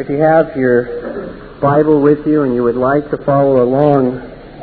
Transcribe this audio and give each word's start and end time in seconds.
If 0.00 0.08
you 0.08 0.16
have 0.16 0.56
your 0.56 1.60
Bible 1.60 2.00
with 2.00 2.26
you 2.26 2.44
and 2.44 2.54
you 2.54 2.62
would 2.62 2.74
like 2.74 3.10
to 3.10 3.18
follow 3.18 3.62
along 3.62 4.16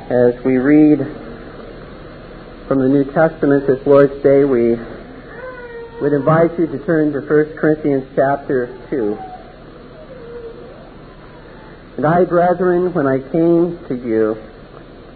as 0.09 0.33
we 0.43 0.58
read 0.58 0.98
from 2.67 2.79
the 2.79 2.90
New 2.90 3.03
Testament 3.13 3.67
this 3.67 3.85
Lord's 3.85 4.19
Day, 4.23 4.45
we 4.45 4.71
would 6.01 6.13
invite 6.13 6.58
you 6.58 6.65
to 6.65 6.83
turn 6.87 7.13
to 7.13 7.19
1 7.19 7.55
Corinthians 7.55 8.07
chapter 8.15 8.65
2. 8.89 9.15
And 11.98 12.08
I, 12.08 12.26
brethren, 12.26 12.92
when 12.96 13.06
I 13.06 13.20
came 13.20 13.78
to 13.90 13.96
you, 13.96 14.42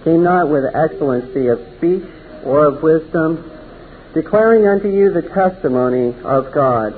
came 0.04 0.22
not 0.22 0.50
with 0.50 0.66
excellency 0.66 1.48
of 1.48 1.60
speech 1.78 2.06
or 2.46 2.66
of 2.66 2.84
wisdom, 2.84 3.50
declaring 4.14 4.68
unto 4.68 4.88
you 4.88 5.12
the 5.12 5.24
testimony 5.24 6.14
of 6.24 6.54
God. 6.54 6.94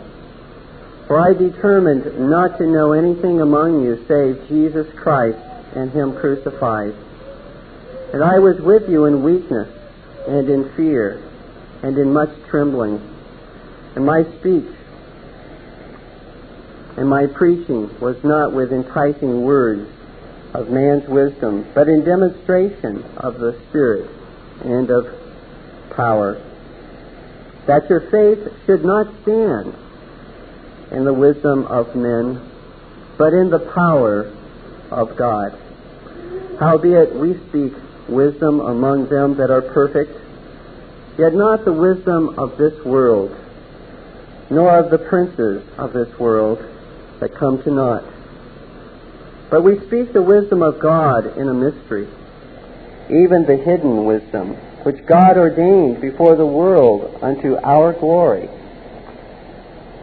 For 1.08 1.20
I 1.20 1.34
determined 1.34 2.30
not 2.30 2.58
to 2.58 2.66
know 2.66 2.94
anything 2.94 3.42
among 3.42 3.84
you 3.84 4.06
save 4.08 4.48
Jesus 4.48 4.88
Christ 4.96 5.38
and 5.76 5.92
Him 5.92 6.16
crucified. 6.16 6.94
And 8.14 8.24
I 8.24 8.40
was 8.40 8.60
with 8.62 8.90
you 8.90 9.06
in 9.06 9.24
weakness 9.24 9.68
and 10.28 10.48
in 10.48 10.72
fear 10.76 11.22
and 11.82 11.98
in 11.98 12.14
much 12.14 12.30
trembling. 12.50 13.02
And 13.96 14.06
my 14.06 14.24
speech 14.40 14.72
and 16.96 17.10
my 17.10 17.28
preaching 17.28 18.00
was 18.00 18.16
not 18.24 18.54
with 18.54 18.72
enticing 18.72 19.44
words 19.44 19.90
of 20.54 20.70
man's 20.70 21.08
wisdom, 21.10 21.68
but 21.74 21.90
in 21.90 22.06
demonstration 22.06 23.04
of 23.18 23.40
the 23.40 23.60
Spirit 23.70 24.10
and 24.64 24.90
of 24.90 25.08
power, 25.96 26.42
that 27.66 27.90
your 27.90 28.02
faith 28.12 28.48
should 28.66 28.86
not 28.86 29.08
stand 29.24 29.76
in 30.94 31.04
the 31.04 31.14
wisdom 31.14 31.66
of 31.66 31.96
men, 31.96 32.40
but 33.18 33.34
in 33.34 33.50
the 33.50 33.60
power 33.74 34.32
of 34.92 35.18
God. 35.18 35.58
Howbeit 36.60 37.16
we 37.16 37.34
speak 37.50 37.74
wisdom 38.08 38.60
among 38.62 39.10
them 39.10 39.36
that 39.38 39.50
are 39.50 39.62
perfect, 39.62 40.12
yet 41.18 41.34
not 41.34 41.66
the 41.66 41.74
wisdom 41.74 42.38
of 42.38 42.58
this 42.58 42.74
world, 42.86 43.36
nor 44.52 44.78
of 44.78 44.92
the 44.92 45.00
princes 45.00 45.64
of 45.78 45.94
this 45.94 46.20
world 46.20 46.64
that 47.20 47.34
come 47.34 47.62
to 47.64 47.72
naught. 47.72 48.04
But 49.50 49.64
we 49.64 49.80
speak 49.88 50.14
the 50.14 50.22
wisdom 50.22 50.62
of 50.62 50.80
God 50.80 51.38
in 51.38 51.50
a 51.50 51.54
mystery, 51.54 52.08
even 53.10 53.46
the 53.46 53.58
hidden 53.58 54.06
wisdom, 54.06 54.56
which 54.84 55.06
God 55.08 55.38
ordained 55.38 56.02
before 56.02 56.36
the 56.36 56.46
world 56.46 57.18
unto 57.22 57.58
our 57.64 57.94
glory 57.94 58.50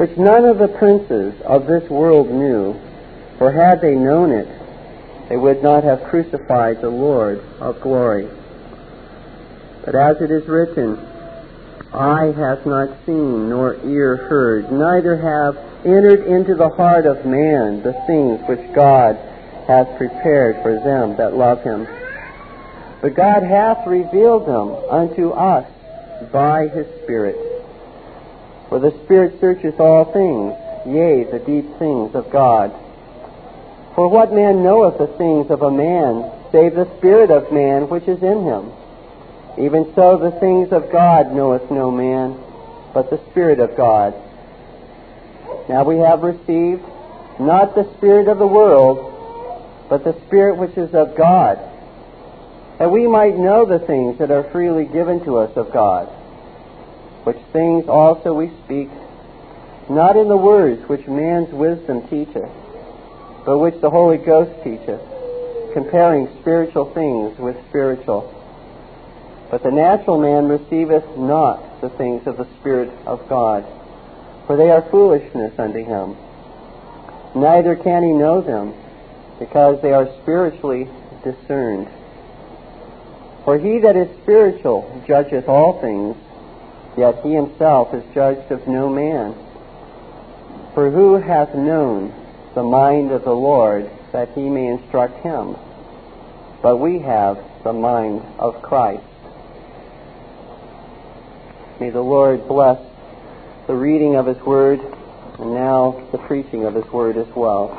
which 0.01 0.17
none 0.17 0.47
of 0.47 0.57
the 0.57 0.79
princes 0.79 1.35
of 1.45 1.67
this 1.67 1.87
world 1.91 2.31
knew, 2.31 2.75
for 3.37 3.53
had 3.53 3.83
they 3.83 3.95
known 3.95 4.33
it, 4.33 4.49
they 5.29 5.37
would 5.37 5.63
not 5.63 5.85
have 5.85 6.03
crucified 6.05 6.81
the 6.81 6.89
Lord 6.89 7.45
of 7.61 7.83
glory. 7.83 8.27
But 9.85 9.95
as 9.95 10.17
it 10.23 10.31
is 10.31 10.49
written, 10.49 10.97
Eye 11.93 12.33
hath 12.35 12.65
not 12.65 12.97
seen, 13.05 13.51
nor 13.51 13.75
ear 13.85 14.17
heard, 14.17 14.73
neither 14.73 15.19
have 15.19 15.59
entered 15.85 16.25
into 16.25 16.55
the 16.55 16.71
heart 16.71 17.05
of 17.05 17.27
man 17.27 17.83
the 17.83 17.93
things 18.07 18.41
which 18.49 18.75
God 18.75 19.17
hath 19.67 19.99
prepared 19.99 20.63
for 20.63 20.81
them 20.83 21.19
that 21.19 21.37
love 21.37 21.63
him. 21.63 21.87
But 23.03 23.13
God 23.13 23.43
hath 23.43 23.87
revealed 23.87 24.47
them 24.47 24.73
unto 24.89 25.33
us 25.33 25.71
by 26.33 26.69
his 26.69 26.87
Spirit. 27.03 27.50
For 28.71 28.79
the 28.79 28.95
Spirit 29.05 29.41
searcheth 29.41 29.81
all 29.81 30.05
things, 30.13 30.55
yea, 30.87 31.25
the 31.25 31.41
deep 31.41 31.77
things 31.81 32.15
of 32.15 32.31
God. 32.31 32.71
For 33.97 34.09
what 34.09 34.33
man 34.33 34.63
knoweth 34.63 34.97
the 34.97 35.09
things 35.19 35.51
of 35.51 35.63
a 35.63 35.71
man, 35.73 36.31
save 36.53 36.77
the 36.77 36.87
Spirit 36.99 37.33
of 37.33 37.53
man 37.53 37.91
which 37.91 38.07
is 38.07 38.23
in 38.23 38.45
him? 38.45 38.71
Even 39.59 39.93
so 39.97 40.19
the 40.19 40.39
things 40.39 40.71
of 40.71 40.93
God 40.93 41.35
knoweth 41.35 41.69
no 41.69 41.91
man, 41.91 42.39
but 42.95 43.11
the 43.11 43.21
Spirit 43.33 43.59
of 43.59 43.77
God. 43.77 44.15
Now 45.69 45.83
we 45.83 45.99
have 45.99 46.23
received 46.23 46.87
not 47.41 47.75
the 47.75 47.93
Spirit 47.97 48.29
of 48.29 48.39
the 48.39 48.47
world, 48.47 49.03
but 49.89 50.05
the 50.05 50.15
Spirit 50.29 50.59
which 50.59 50.79
is 50.79 50.95
of 50.95 51.17
God, 51.17 51.59
that 52.79 52.93
we 52.93 53.09
might 53.09 53.37
know 53.37 53.67
the 53.67 53.85
things 53.85 54.19
that 54.19 54.31
are 54.31 54.49
freely 54.53 54.85
given 54.85 55.25
to 55.25 55.39
us 55.39 55.51
of 55.57 55.73
God 55.73 56.09
which 57.25 57.39
things 57.53 57.89
also 57.89 58.33
we 58.33 58.51
speak, 58.65 58.89
not 59.89 60.17
in 60.17 60.29
the 60.29 60.37
words 60.37 60.89
which 60.89 61.07
man's 61.07 61.53
wisdom 61.53 62.07
teacheth, 62.09 62.51
but 63.45 63.59
which 63.59 63.81
the 63.81 63.91
Holy 63.91 64.19
Ghost 64.19 64.53
teacheth, 64.63 65.01
comparing 65.73 66.29
spiritual 66.41 66.93
things 66.95 67.39
with 67.39 67.57
spiritual. 67.69 68.37
But 69.51 69.63
the 69.63 69.71
natural 69.71 70.21
man 70.21 70.49
receiveth 70.49 71.05
not 71.17 71.81
the 71.81 71.91
things 71.91 72.27
of 72.27 72.37
the 72.37 72.47
Spirit 72.61 72.91
of 73.07 73.29
God, 73.29 73.65
for 74.47 74.57
they 74.57 74.71
are 74.71 74.83
foolishness 74.91 75.59
unto 75.59 75.85
him. 75.85 76.17
Neither 77.35 77.77
can 77.77 78.03
he 78.03 78.13
know 78.13 78.41
them, 78.41 78.75
because 79.39 79.81
they 79.83 79.93
are 79.93 80.09
spiritually 80.23 80.89
discerned. 81.25 81.89
For 83.45 83.59
he 83.59 83.79
that 83.81 83.97
is 83.97 84.09
spiritual 84.23 85.03
judgeth 85.09 85.49
all 85.49 85.81
things, 85.81 86.17
Yet 87.01 87.23
he 87.23 87.33
himself 87.33 87.95
is 87.95 88.05
judged 88.13 88.53
of 88.53 88.69
no 88.69 88.91
man. 88.91 89.33
For 90.75 90.91
who 90.91 91.15
hath 91.15 91.55
known 91.55 92.13
the 92.55 92.63
mind 92.63 93.11
of 93.11 93.25
the 93.25 93.33
Lord 93.33 93.91
that 94.13 94.29
he 94.35 94.51
may 94.51 94.67
instruct 94.67 95.23
him? 95.23 95.57
But 96.61 96.77
we 96.77 96.99
have 96.99 97.39
the 97.65 97.73
mind 97.73 98.21
of 98.39 98.61
Christ. 98.61 99.03
May 101.81 101.89
the 101.89 102.03
Lord 102.03 102.47
bless 102.47 102.79
the 103.67 103.75
reading 103.75 104.17
of 104.17 104.27
his 104.27 104.41
word 104.43 104.81
and 105.39 105.55
now 105.55 106.07
the 106.13 106.19
preaching 106.19 106.67
of 106.67 106.75
his 106.75 106.85
word 106.93 107.17
as 107.17 107.35
well. 107.35 107.71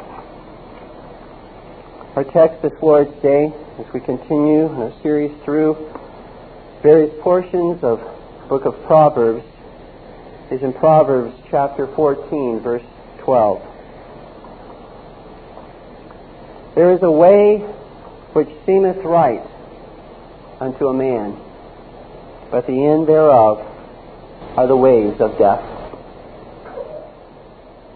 Our 2.16 2.24
text 2.24 2.64
this 2.64 2.74
Lord's 2.82 3.14
Day, 3.22 3.54
as 3.78 3.94
we 3.94 4.00
continue 4.00 4.66
in 4.66 4.82
a 4.82 5.02
series 5.04 5.32
through 5.44 5.78
various 6.82 7.14
portions 7.22 7.84
of 7.84 8.11
book 8.52 8.66
of 8.66 8.76
Proverbs 8.86 9.46
is 10.52 10.62
in 10.62 10.74
Proverbs 10.74 11.34
chapter 11.50 11.88
14, 11.96 12.60
verse 12.60 12.84
12. 13.24 13.62
There 16.76 16.92
is 16.92 17.02
a 17.02 17.10
way 17.10 17.60
which 18.34 18.50
seemeth 18.66 19.06
right 19.06 19.42
unto 20.60 20.90
a 20.90 20.94
man, 20.94 21.40
but 22.52 22.68
the 22.68 22.74
end 22.74 23.08
thereof 23.08 23.60
are 24.58 24.68
the 24.68 24.76
ways 24.76 25.16
of 25.22 25.38
death. 25.38 25.62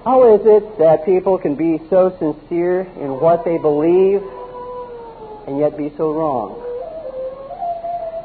How 0.06 0.36
is 0.36 0.42
it 0.46 0.78
that 0.78 1.04
people 1.04 1.38
can 1.38 1.56
be 1.56 1.82
so 1.90 2.16
sincere 2.18 2.84
in 2.96 3.20
what 3.20 3.44
they 3.44 3.58
believe 3.58 4.24
and 5.48 5.60
yet 5.60 5.78
be 5.78 5.92
so 5.98 6.14
wrong? 6.14 6.65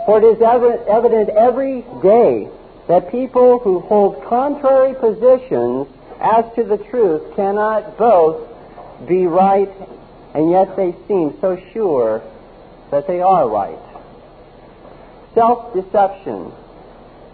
For 0.07 0.19
it 0.19 0.25
is 0.25 0.43
evident 0.43 1.31
every 1.31 1.83
day 2.03 2.49
that 2.89 3.11
people 3.11 3.59
who 3.61 3.81
hold 3.81 4.25
contrary 4.25 4.95
positions 4.95 5.87
as 6.21 6.45
to 6.55 6.65
the 6.65 6.79
truth 6.91 7.37
cannot 7.37 7.97
both 7.97 8.49
be 9.07 9.27
right 9.27 9.71
and 10.35 10.51
yet 10.51 10.77
they 10.77 10.95
seem 11.09 11.37
so 11.41 11.61
sure 11.73 12.23
that 12.91 13.07
they 13.07 13.21
are 13.21 13.49
right. 13.49 13.79
Self 15.35 15.73
deception 15.75 16.53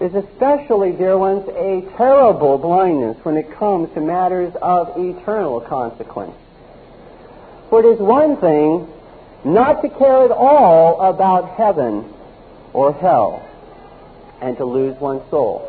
is 0.00 0.15
especially, 0.15 0.93
dear 0.93 1.16
ones, 1.16 1.49
a 1.49 1.81
terrible 1.97 2.59
blindness 2.59 3.16
when 3.25 3.37
it 3.37 3.50
comes 3.53 3.93
to 3.94 4.00
matters 4.00 4.53
of 4.60 4.88
eternal 4.99 5.60
consequence. 5.60 6.35
For 7.70 7.81
it 7.81 7.94
is 7.94 7.99
one 7.99 8.37
thing 8.37 8.87
not 9.44 9.81
to 9.82 9.88
care 9.88 10.25
at 10.25 10.31
all 10.31 11.00
about 11.00 11.56
heaven 11.56 12.12
or 12.76 12.93
hell 12.93 13.43
and 14.43 14.55
to 14.58 14.64
lose 14.67 14.94
one's 15.00 15.28
soul. 15.31 15.64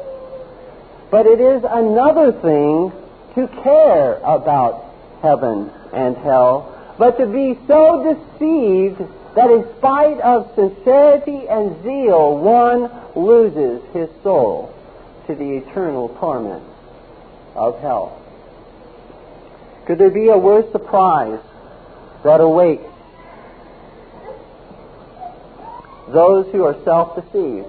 But 1.10 1.26
it 1.26 1.40
is 1.40 1.64
another 1.64 2.34
thing 2.34 2.92
to 3.36 3.48
care 3.64 4.18
about 4.18 4.84
heaven 5.22 5.72
and 5.94 6.18
hell, 6.18 6.96
but 7.00 7.18
to 7.18 7.26
be 7.26 7.58
so 7.66 8.04
deceived 8.04 9.00
that 9.36 9.50
in 9.50 9.66
spite 9.78 10.20
of 10.20 10.54
sincerity 10.56 11.48
and 11.48 11.82
zeal, 11.82 12.38
one 12.40 12.92
loses 13.16 13.82
his 13.94 14.10
soul 14.22 14.76
to 15.28 15.36
the 15.36 15.58
eternal 15.58 16.10
torment 16.20 16.64
of 17.56 17.80
hell. 17.80 18.22
Could 19.86 19.98
there 19.98 20.10
be 20.10 20.28
a 20.28 20.38
worse 20.38 20.70
surprise 20.74 21.40
that 22.26 22.42
awaits 22.42 22.84
those 26.14 26.52
who 26.52 26.64
are 26.64 26.76
self 26.84 27.16
deceived 27.16 27.68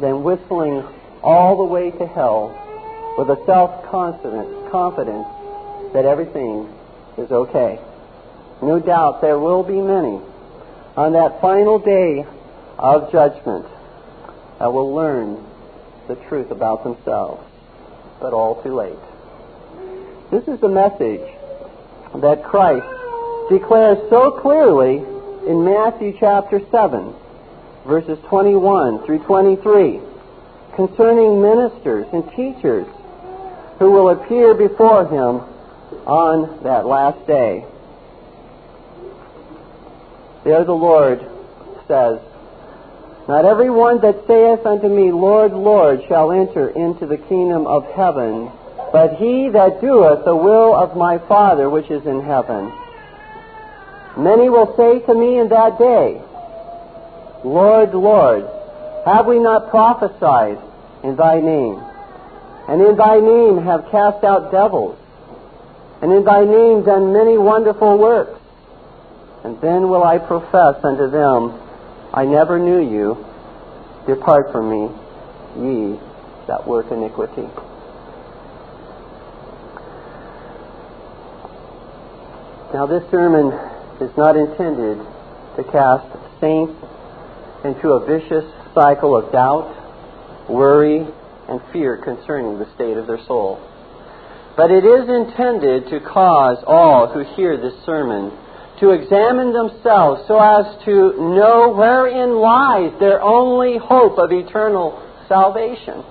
then 0.00 0.22
whistling 0.22 0.82
all 1.22 1.58
the 1.58 1.64
way 1.64 1.90
to 1.90 2.06
hell 2.06 2.56
with 3.18 3.28
a 3.28 3.44
self 3.44 3.84
confidence 3.90 5.26
that 5.92 6.04
everything 6.04 6.68
is 7.18 7.30
okay. 7.30 7.78
No 8.62 8.78
doubt 8.78 9.20
there 9.20 9.38
will 9.38 9.62
be 9.62 9.80
many 9.80 10.20
on 10.96 11.12
that 11.12 11.40
final 11.40 11.78
day 11.78 12.24
of 12.78 13.12
judgment 13.12 13.66
that 14.58 14.72
will 14.72 14.94
learn 14.94 15.44
the 16.08 16.16
truth 16.28 16.50
about 16.50 16.84
themselves, 16.84 17.42
but 18.20 18.32
all 18.32 18.62
too 18.62 18.74
late. 18.74 18.98
This 20.30 20.46
is 20.48 20.60
the 20.60 20.68
message 20.68 21.26
that 22.16 22.44
Christ 22.44 22.86
declares 23.50 23.98
so 24.08 24.30
clearly 24.40 25.04
in 25.46 25.64
Matthew 25.64 26.14
chapter 26.18 26.60
7, 26.70 27.14
verses 27.86 28.18
21 28.28 29.06
through 29.06 29.20
23, 29.20 30.00
concerning 30.76 31.40
ministers 31.40 32.06
and 32.12 32.28
teachers 32.36 32.86
who 33.78 33.90
will 33.90 34.10
appear 34.10 34.54
before 34.54 35.06
him 35.06 35.40
on 36.06 36.62
that 36.62 36.84
last 36.84 37.26
day. 37.26 37.64
There 40.44 40.64
the 40.64 40.72
Lord 40.72 41.20
says, 41.88 42.20
Not 43.26 43.44
every 43.44 43.70
one 43.70 44.00
that 44.02 44.26
saith 44.26 44.66
unto 44.66 44.88
me, 44.88 45.10
Lord, 45.10 45.52
Lord, 45.52 46.02
shall 46.08 46.32
enter 46.32 46.68
into 46.68 47.06
the 47.06 47.16
kingdom 47.16 47.66
of 47.66 47.84
heaven, 47.92 48.50
but 48.92 49.16
he 49.16 49.48
that 49.48 49.80
doeth 49.80 50.24
the 50.24 50.36
will 50.36 50.74
of 50.74 50.96
my 50.96 51.18
Father 51.18 51.70
which 51.70 51.90
is 51.90 52.04
in 52.04 52.20
heaven. 52.22 52.72
Many 54.16 54.48
will 54.50 54.74
say 54.76 55.00
to 55.06 55.14
me 55.14 55.38
in 55.38 55.48
that 55.48 55.78
day, 55.78 56.20
Lord, 57.44 57.94
Lord, 57.94 58.44
have 59.06 59.26
we 59.26 59.38
not 59.38 59.70
prophesied 59.70 60.58
in 61.02 61.16
thy 61.16 61.40
name? 61.40 61.80
And 62.68 62.82
in 62.82 62.96
thy 62.96 63.18
name 63.18 63.64
have 63.64 63.90
cast 63.90 64.24
out 64.24 64.52
devils? 64.52 64.98
And 66.02 66.12
in 66.12 66.24
thy 66.24 66.44
name 66.44 66.84
done 66.84 67.12
many 67.12 67.38
wonderful 67.38 67.98
works? 67.98 68.38
And 69.44 69.60
then 69.60 69.88
will 69.88 70.04
I 70.04 70.18
profess 70.18 70.84
unto 70.84 71.08
them, 71.08 71.58
I 72.12 72.26
never 72.26 72.58
knew 72.58 72.80
you. 72.80 73.24
Depart 74.06 74.52
from 74.52 74.70
me, 74.70 74.90
ye 75.56 76.00
that 76.46 76.66
work 76.66 76.90
iniquity. 76.90 77.48
Now, 82.72 82.86
this 82.86 83.08
sermon 83.10 83.69
is 84.00 84.10
not 84.16 84.36
intended 84.36 84.98
to 85.56 85.64
cast 85.70 86.06
saints 86.40 86.72
into 87.64 87.90
a 87.90 88.06
vicious 88.06 88.44
cycle 88.74 89.16
of 89.16 89.30
doubt, 89.32 90.48
worry, 90.48 91.06
and 91.48 91.60
fear 91.72 91.96
concerning 91.96 92.58
the 92.58 92.72
state 92.74 92.96
of 92.96 93.06
their 93.06 93.22
soul. 93.26 93.60
But 94.56 94.70
it 94.70 94.84
is 94.84 95.08
intended 95.08 95.90
to 95.90 96.00
cause 96.00 96.58
all 96.66 97.08
who 97.08 97.24
hear 97.34 97.56
this 97.56 97.74
sermon 97.84 98.30
to 98.80 98.90
examine 98.90 99.52
themselves 99.52 100.22
so 100.26 100.40
as 100.40 100.64
to 100.86 101.12
know 101.36 101.74
wherein 101.76 102.40
lies 102.40 102.92
their 102.98 103.20
only 103.20 103.76
hope 103.78 104.18
of 104.18 104.32
eternal 104.32 104.96
salvation. 105.28 106.02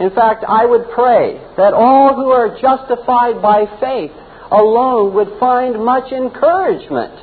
In 0.00 0.10
fact, 0.10 0.44
I 0.46 0.66
would 0.66 0.90
pray 0.90 1.40
that 1.56 1.72
all 1.72 2.14
who 2.14 2.30
are 2.30 2.58
justified 2.60 3.40
by 3.40 3.66
faith 3.78 4.10
alone 4.54 5.14
would 5.14 5.38
find 5.40 5.84
much 5.84 6.12
encouragement 6.12 7.14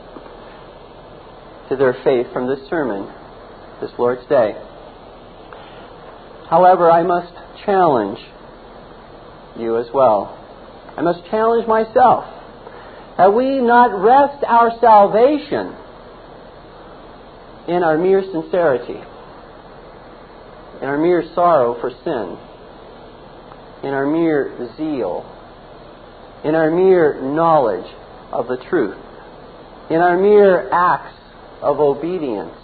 to 1.70 1.76
their 1.78 1.96
faith 2.04 2.28
from 2.34 2.48
this 2.48 2.60
sermon, 2.70 3.12
this 3.80 3.92
Lord's 3.98 4.28
Day. 4.28 4.54
However, 6.50 6.92
I 6.92 7.04
must 7.04 7.34
challenge 7.66 8.20
you 9.58 9.78
as 9.78 9.88
well. 9.94 10.38
I 10.98 11.02
must 11.02 11.24
challenge 11.30 11.68
myself 11.68 12.26
that 13.18 13.34
we 13.34 13.62
not 13.62 13.98
rest 14.02 14.44
our 14.46 14.78
salvation 14.82 15.76
in 17.68 17.84
our 17.84 17.98
mere 17.98 18.24
sincerity, 18.32 19.00
in 20.82 20.88
our 20.88 20.98
mere 20.98 21.24
sorrow 21.34 21.80
for 21.80 21.92
sin, 22.04 22.38
in 23.88 23.94
our 23.94 24.06
mere 24.06 24.70
zeal 24.76 25.26
in 26.44 26.56
our 26.56 26.72
mere 26.72 27.22
knowledge 27.22 27.90
of 28.32 28.48
the 28.48 28.58
truth, 28.70 28.98
in 29.90 29.98
our 29.98 30.18
mere 30.18 30.70
acts 30.72 31.16
of 31.62 31.80
obedience, 31.80 32.58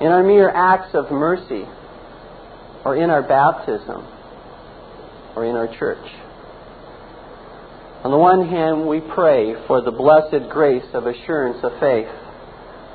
in 0.00 0.08
our 0.08 0.22
mere 0.22 0.50
acts 0.50 0.94
of 0.94 1.10
mercy, 1.10 1.64
or 2.84 2.96
in 2.96 3.10
our 3.10 3.22
baptism, 3.22 4.06
or 5.36 5.44
in 5.44 5.54
our 5.54 5.68
church. 5.78 6.06
On 8.02 8.10
the 8.10 8.16
one 8.16 8.48
hand, 8.48 8.88
we 8.88 9.00
pray 9.00 9.54
for 9.66 9.82
the 9.82 9.90
blessed 9.90 10.48
grace 10.48 10.86
of 10.94 11.06
assurance 11.06 11.58
of 11.62 11.78
faith. 11.78 12.08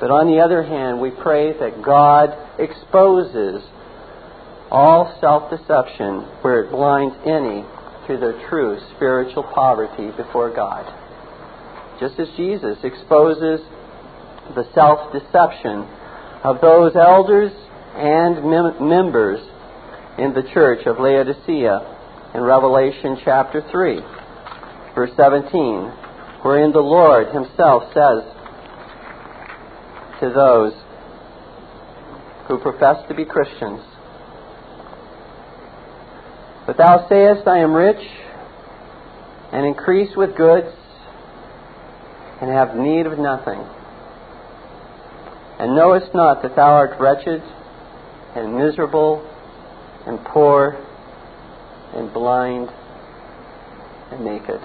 But 0.00 0.10
on 0.10 0.26
the 0.26 0.40
other 0.42 0.64
hand, 0.64 1.00
we 1.00 1.10
pray 1.10 1.52
that 1.58 1.80
God 1.80 2.36
exposes 2.58 3.62
all 4.68 5.16
self 5.20 5.48
deception 5.48 6.22
where 6.42 6.64
it 6.64 6.70
blinds 6.72 7.14
any 7.24 7.64
to 8.06 8.16
their 8.16 8.48
true 8.48 8.78
spiritual 8.96 9.42
poverty 9.42 10.10
before 10.16 10.54
God. 10.54 10.84
Just 12.00 12.18
as 12.20 12.28
Jesus 12.36 12.78
exposes 12.84 13.60
the 14.54 14.68
self 14.74 15.12
deception 15.12 15.88
of 16.44 16.60
those 16.60 16.94
elders 16.94 17.52
and 17.96 18.44
mem- 18.44 18.88
members 18.88 19.40
in 20.18 20.34
the 20.34 20.42
church 20.52 20.86
of 20.86 20.98
Laodicea 20.98 22.32
in 22.34 22.42
Revelation 22.42 23.18
chapter 23.24 23.62
3, 23.70 24.00
verse 24.94 25.10
17, 25.16 25.50
wherein 26.42 26.72
the 26.72 26.78
Lord 26.78 27.28
Himself 27.28 27.84
says 27.94 28.22
to 30.20 30.32
those 30.34 30.72
who 32.46 32.58
profess 32.58 32.96
to 33.08 33.14
be 33.14 33.24
Christians, 33.24 33.80
but 36.66 36.76
thou 36.76 37.06
sayest, 37.08 37.46
I 37.46 37.58
am 37.58 37.72
rich, 37.72 38.04
and 39.52 39.64
increase 39.64 40.16
with 40.16 40.36
goods, 40.36 40.68
and 42.40 42.50
have 42.50 42.76
need 42.76 43.06
of 43.06 43.18
nothing. 43.18 43.60
And 45.58 45.74
knowest 45.74 46.12
not 46.12 46.42
that 46.42 46.56
thou 46.56 46.74
art 46.74 46.98
wretched, 47.00 47.42
and 48.34 48.54
miserable, 48.56 49.24
and 50.06 50.22
poor, 50.24 50.76
and 51.94 52.12
blind, 52.12 52.68
and 54.10 54.24
naked. 54.24 54.60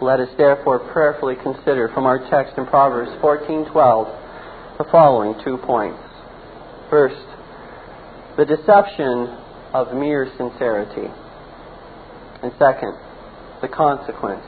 Let 0.00 0.20
us 0.20 0.28
therefore 0.36 0.78
prayerfully 0.78 1.34
consider 1.42 1.88
from 1.88 2.06
our 2.06 2.18
text 2.30 2.56
in 2.56 2.66
Proverbs 2.66 3.10
14:12 3.20 4.06
the 4.78 4.84
following 4.84 5.34
two 5.42 5.56
points. 5.56 5.98
First, 6.88 7.16
the 8.38 8.44
deception 8.46 9.26
of 9.74 9.92
mere 9.92 10.30
sincerity. 10.38 11.10
And 12.40 12.52
second, 12.56 12.96
the 13.60 13.66
consequence 13.66 14.46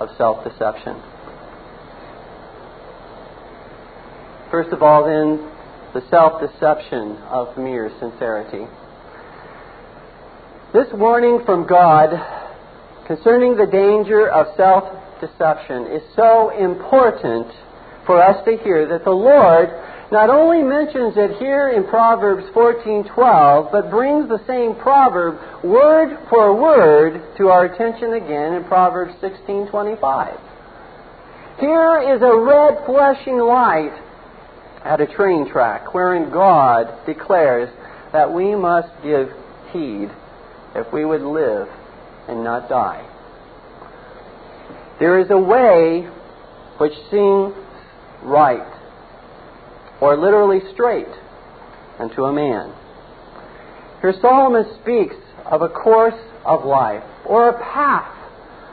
of 0.00 0.08
self 0.16 0.42
deception. 0.42 0.96
First 4.50 4.70
of 4.72 4.82
all, 4.82 5.04
then, 5.04 5.52
the 5.92 6.00
self 6.08 6.40
deception 6.40 7.18
of 7.28 7.58
mere 7.58 7.92
sincerity. 8.00 8.64
This 10.72 10.88
warning 10.94 11.44
from 11.44 11.66
God 11.66 12.16
concerning 13.06 13.56
the 13.56 13.66
danger 13.66 14.30
of 14.30 14.56
self 14.56 14.84
deception 15.20 15.88
is 15.88 16.02
so 16.16 16.56
important 16.56 17.48
for 18.06 18.22
us 18.22 18.42
to 18.46 18.56
hear 18.56 18.88
that 18.88 19.04
the 19.04 19.10
Lord 19.10 19.68
not 20.10 20.30
only 20.30 20.62
mentions 20.62 21.14
it 21.16 21.36
here 21.38 21.68
in 21.68 21.84
Proverbs 21.84 22.44
14:12, 22.54 23.70
but 23.70 23.90
brings 23.90 24.28
the 24.28 24.40
same 24.46 24.74
proverb 24.74 25.38
word 25.62 26.18
for 26.30 26.54
word 26.54 27.20
to 27.36 27.48
our 27.48 27.66
attention 27.66 28.14
again 28.14 28.54
in 28.54 28.64
Proverbs 28.64 29.14
16:25. 29.20 30.38
Here 31.58 32.14
is 32.14 32.22
a 32.22 32.36
red 32.36 32.86
flashing 32.86 33.38
light 33.38 33.92
at 34.84 35.00
a 35.00 35.06
train 35.06 35.50
track 35.50 35.92
wherein 35.92 36.30
God 36.30 36.88
declares 37.04 37.68
that 38.12 38.32
we 38.32 38.54
must 38.54 38.88
give 39.02 39.30
heed 39.72 40.10
if 40.74 40.90
we 40.92 41.04
would 41.04 41.22
live 41.22 41.68
and 42.28 42.42
not 42.42 42.68
die. 42.68 43.04
There 44.98 45.18
is 45.18 45.30
a 45.30 45.38
way 45.38 46.08
which 46.78 46.94
seems 47.10 47.54
right 48.22 48.77
or 50.00 50.16
literally 50.16 50.60
straight 50.72 51.08
unto 51.98 52.24
a 52.24 52.32
man. 52.32 52.72
Here 54.00 54.14
Solomon 54.20 54.64
speaks 54.80 55.16
of 55.44 55.62
a 55.62 55.68
course 55.68 56.20
of 56.44 56.64
life 56.64 57.02
or 57.24 57.48
a 57.48 57.72
path 57.72 58.14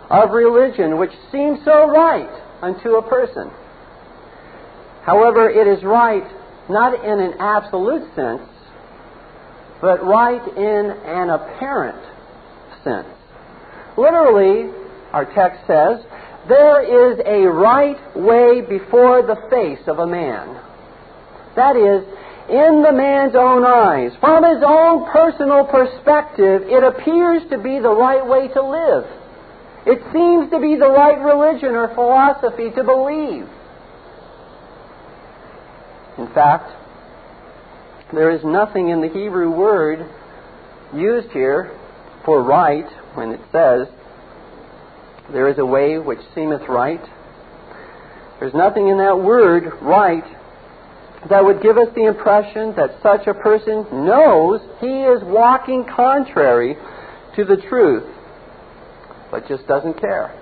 of 0.09 0.31
religion 0.31 0.97
which 0.99 1.11
seems 1.31 1.59
so 1.65 1.89
right 1.89 2.29
unto 2.61 2.95
a 2.95 3.09
person. 3.09 3.49
However, 5.03 5.49
it 5.49 5.67
is 5.67 5.83
right 5.83 6.25
not 6.69 7.03
in 7.03 7.19
an 7.19 7.33
absolute 7.39 8.03
sense, 8.15 8.49
but 9.81 10.03
right 10.03 10.41
in 10.57 10.91
an 11.05 11.29
apparent 11.29 12.01
sense. 12.83 13.07
Literally, 13.97 14.71
our 15.13 15.25
text 15.25 15.61
says, 15.67 16.03
there 16.47 17.13
is 17.13 17.19
a 17.25 17.47
right 17.47 17.97
way 18.15 18.61
before 18.61 19.21
the 19.21 19.37
face 19.49 19.87
of 19.87 19.99
a 19.99 20.07
man. 20.07 20.61
That 21.55 21.75
is, 21.75 22.03
in 22.49 22.83
the 22.83 22.91
man's 22.91 23.35
own 23.35 23.65
eyes, 23.65 24.11
from 24.19 24.43
his 24.43 24.63
own 24.65 25.09
personal 25.11 25.65
perspective, 25.65 26.63
it 26.63 26.83
appears 26.83 27.41
to 27.49 27.57
be 27.57 27.79
the 27.79 27.89
right 27.89 28.25
way 28.25 28.47
to 28.49 28.61
live. 28.61 29.05
It 29.85 30.01
seems 30.11 30.51
to 30.51 30.59
be 30.59 30.75
the 30.75 30.89
right 30.89 31.19
religion 31.19 31.75
or 31.75 31.93
philosophy 31.93 32.71
to 32.71 32.83
believe. 32.83 33.47
In 36.17 36.27
fact, 36.33 36.71
there 38.13 38.31
is 38.31 38.43
nothing 38.43 38.89
in 38.89 39.01
the 39.01 39.09
Hebrew 39.09 39.49
word 39.49 40.05
used 40.93 41.29
here 41.31 41.77
for 42.23 42.41
right 42.41 42.87
when 43.15 43.31
it 43.31 43.41
says, 43.51 43.87
There 45.31 45.47
is 45.47 45.57
a 45.57 45.65
way 45.65 45.97
which 45.97 46.19
seemeth 46.33 46.67
right. 46.67 47.03
There's 48.39 48.53
nothing 48.53 48.87
in 48.87 48.97
that 48.97 49.19
word, 49.19 49.71
right, 49.81 50.23
that 51.29 51.43
would 51.43 51.61
give 51.61 51.77
us 51.77 51.87
the 51.95 52.05
impression 52.05 52.75
that 52.75 53.01
such 53.01 53.27
a 53.27 53.33
person 53.33 54.05
knows 54.05 54.61
he 54.79 55.03
is 55.03 55.23
walking 55.23 55.85
contrary 55.85 56.75
to 57.35 57.45
the 57.45 57.57
truth, 57.67 58.03
but 59.31 59.47
just 59.47 59.67
doesn't 59.67 59.99
care. 59.99 60.41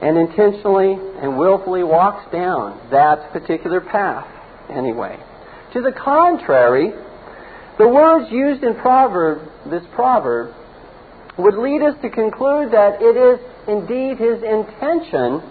And 0.00 0.16
intentionally 0.16 0.96
and 1.20 1.36
willfully 1.36 1.82
walks 1.82 2.30
down 2.32 2.90
that 2.90 3.32
particular 3.32 3.80
path 3.80 4.26
anyway. 4.70 5.18
To 5.74 5.82
the 5.82 5.92
contrary, 5.92 6.92
the 7.78 7.88
words 7.88 8.30
used 8.30 8.62
in 8.62 8.74
proverb, 8.76 9.48
this 9.70 9.82
proverb, 9.94 10.54
would 11.36 11.54
lead 11.54 11.82
us 11.82 11.94
to 12.02 12.10
conclude 12.10 12.72
that 12.72 13.00
it 13.00 13.16
is 13.16 13.38
indeed 13.68 14.18
his 14.18 14.42
intention 14.42 15.42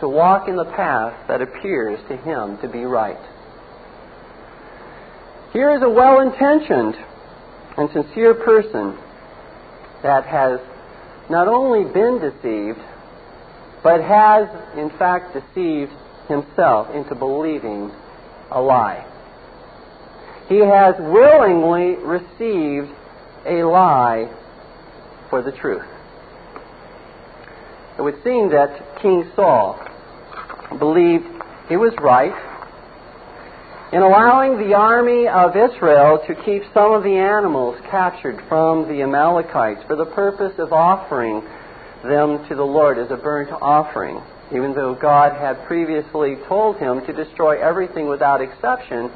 to 0.00 0.08
walk 0.08 0.48
in 0.48 0.56
the 0.56 0.64
path 0.64 1.28
that 1.28 1.40
appears 1.40 1.98
to 2.08 2.16
him 2.16 2.58
to 2.58 2.68
be 2.68 2.84
right. 2.84 3.18
Here 5.52 5.74
is 5.74 5.82
a 5.82 5.88
well 5.88 6.20
intentioned 6.20 6.96
and 7.78 7.90
sincere 7.92 8.34
person 8.34 8.96
that 10.02 10.24
has 10.26 10.60
not 11.30 11.48
only 11.48 11.90
been 11.92 12.18
deceived, 12.18 12.78
but 13.82 14.00
has 14.02 14.48
in 14.76 14.90
fact 14.98 15.34
deceived 15.34 15.92
himself 16.28 16.94
into 16.94 17.14
believing 17.14 17.90
a 18.50 18.60
lie. 18.60 19.04
He 20.48 20.58
has 20.58 20.94
willingly 20.98 21.96
received 22.04 22.92
a 23.46 23.64
lie 23.64 24.30
for 25.30 25.42
the 25.42 25.52
truth. 25.52 25.86
It 27.98 28.02
would 28.02 28.22
seem 28.22 28.50
that 28.50 29.00
King 29.00 29.30
Saul 29.34 29.80
believed 30.78 31.24
he 31.68 31.76
was 31.76 31.92
right 32.00 32.34
in 33.92 34.02
allowing 34.02 34.58
the 34.58 34.74
army 34.74 35.28
of 35.28 35.56
Israel 35.56 36.20
to 36.26 36.34
keep 36.44 36.62
some 36.74 36.92
of 36.92 37.02
the 37.02 37.16
animals 37.16 37.80
captured 37.90 38.42
from 38.48 38.88
the 38.88 39.02
Amalekites 39.02 39.82
for 39.86 39.96
the 39.96 40.06
purpose 40.06 40.58
of 40.58 40.72
offering 40.72 41.40
them 42.02 42.46
to 42.48 42.54
the 42.54 42.64
Lord 42.64 42.98
as 42.98 43.10
a 43.10 43.16
burnt 43.16 43.50
offering. 43.62 44.20
Even 44.52 44.74
though 44.74 44.94
God 44.94 45.32
had 45.32 45.64
previously 45.66 46.36
told 46.46 46.78
him 46.78 47.04
to 47.06 47.12
destroy 47.12 47.60
everything 47.60 48.06
without 48.06 48.40
exception, 48.40 49.10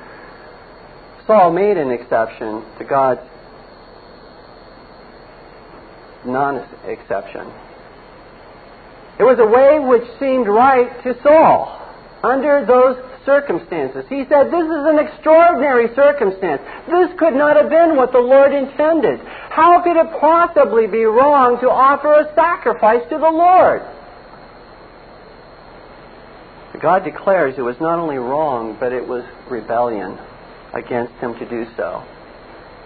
Saul 1.27 1.53
made 1.53 1.77
an 1.77 1.91
exception 1.91 2.65
to 2.79 2.85
God's 2.85 3.21
non 6.25 6.67
exception. 6.85 7.47
It 9.21 9.25
was 9.25 9.39
a 9.39 9.45
way 9.45 9.79
which 9.79 10.09
seemed 10.19 10.49
right 10.49 10.89
to 11.05 11.13
Saul 11.23 11.77
under 12.25 12.65
those 12.65 12.97
circumstances. 13.27 14.07
He 14.09 14.25
said, 14.25 14.49
This 14.49 14.65
is 14.65 14.85
an 14.89 14.99
extraordinary 14.99 15.95
circumstance. 15.95 16.63
This 16.89 17.13
could 17.19 17.35
not 17.35 17.57
have 17.57 17.69
been 17.69 17.97
what 17.97 18.13
the 18.13 18.19
Lord 18.19 18.55
intended. 18.55 19.21
How 19.21 19.83
could 19.85 20.01
it 20.01 20.19
possibly 20.19 20.87
be 20.87 21.05
wrong 21.05 21.61
to 21.61 21.69
offer 21.69 22.15
a 22.15 22.35
sacrifice 22.35 23.03
to 23.11 23.19
the 23.19 23.29
Lord? 23.29 23.83
God 26.81 27.05
declares 27.05 27.57
it 27.59 27.63
was 27.63 27.79
not 27.79 27.99
only 27.99 28.17
wrong, 28.17 28.79
but 28.81 28.91
it 28.91 29.07
was 29.07 29.23
rebellion 29.51 30.17
against 30.73 31.13
him 31.21 31.35
to 31.35 31.47
do 31.47 31.67
so. 31.77 32.03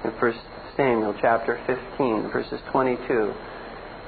In 0.02 0.10
1 0.10 0.34
Samuel 0.76 1.14
chapter 1.20 1.62
15, 1.64 2.28
verses 2.32 2.58
22 2.72 3.32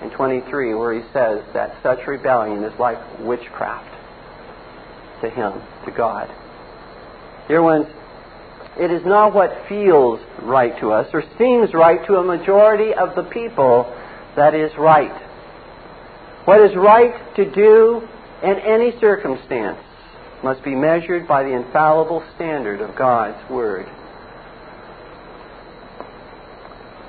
and 0.02 0.12
23, 0.12 0.74
where 0.74 0.94
he 0.94 1.00
says 1.12 1.42
that 1.54 1.76
such 1.82 2.06
rebellion 2.06 2.62
is 2.64 2.78
like 2.78 2.98
witchcraft 3.20 3.92
to 5.22 5.30
him, 5.30 5.52
to 5.84 5.90
God. 5.90 6.30
Dear 7.48 7.62
ones, 7.62 7.86
it 8.78 8.90
is 8.90 9.02
not 9.06 9.34
what 9.34 9.50
feels 9.68 10.20
right 10.42 10.78
to 10.80 10.92
us 10.92 11.08
or 11.14 11.22
seems 11.38 11.72
right 11.72 12.04
to 12.06 12.16
a 12.16 12.22
majority 12.22 12.92
of 12.92 13.14
the 13.14 13.22
people 13.22 13.84
that 14.36 14.54
is 14.54 14.70
right. 14.78 15.22
What 16.44 16.60
is 16.60 16.76
right 16.76 17.34
to 17.36 17.50
do 17.50 18.06
in 18.42 18.56
any 18.58 18.92
circumstance 19.00 19.78
must 20.44 20.62
be 20.62 20.74
measured 20.74 21.26
by 21.26 21.42
the 21.42 21.50
infallible 21.50 22.22
standard 22.34 22.80
of 22.80 22.94
God's 22.96 23.50
Word. 23.50 23.86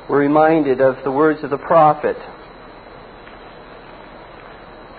We're 0.09 0.19
reminded 0.19 0.79
of 0.79 1.03
the 1.03 1.11
words 1.11 1.43
of 1.43 1.49
the 1.49 1.57
prophet. 1.57 2.15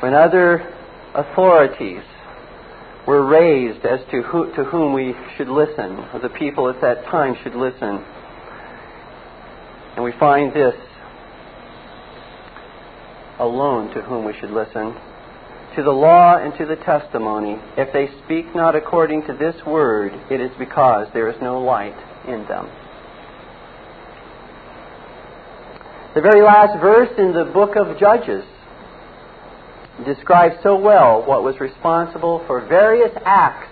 When 0.00 0.14
other 0.14 0.74
authorities 1.14 2.02
were 3.06 3.24
raised 3.24 3.84
as 3.84 4.00
to, 4.10 4.22
who, 4.22 4.54
to 4.54 4.64
whom 4.64 4.92
we 4.92 5.14
should 5.36 5.48
listen, 5.48 5.98
or 6.12 6.20
the 6.20 6.28
people 6.28 6.68
at 6.68 6.80
that 6.82 7.04
time 7.06 7.36
should 7.42 7.54
listen. 7.54 8.04
And 9.96 10.04
we 10.04 10.12
find 10.20 10.52
this 10.52 10.74
alone 13.38 13.92
to 13.94 14.02
whom 14.02 14.24
we 14.24 14.34
should 14.38 14.50
listen 14.50 14.94
to 15.78 15.82
the 15.82 15.90
law 15.90 16.36
and 16.38 16.56
to 16.58 16.66
the 16.66 16.76
testimony. 16.76 17.56
If 17.76 17.92
they 17.92 18.08
speak 18.24 18.54
not 18.54 18.74
according 18.74 19.26
to 19.26 19.32
this 19.32 19.54
word, 19.64 20.12
it 20.30 20.40
is 20.40 20.50
because 20.58 21.06
there 21.12 21.30
is 21.30 21.40
no 21.40 21.62
light 21.62 21.96
in 22.26 22.44
them. 22.48 22.66
The 26.14 26.20
very 26.20 26.42
last 26.42 26.80
verse 26.80 27.10
in 27.16 27.32
the 27.32 27.44
book 27.44 27.76
of 27.76 27.96
Judges 27.98 28.44
describes 30.04 30.56
so 30.62 30.76
well 30.76 31.24
what 31.24 31.42
was 31.42 31.58
responsible 31.60 32.44
for 32.46 32.60
various 32.60 33.12
acts 33.24 33.68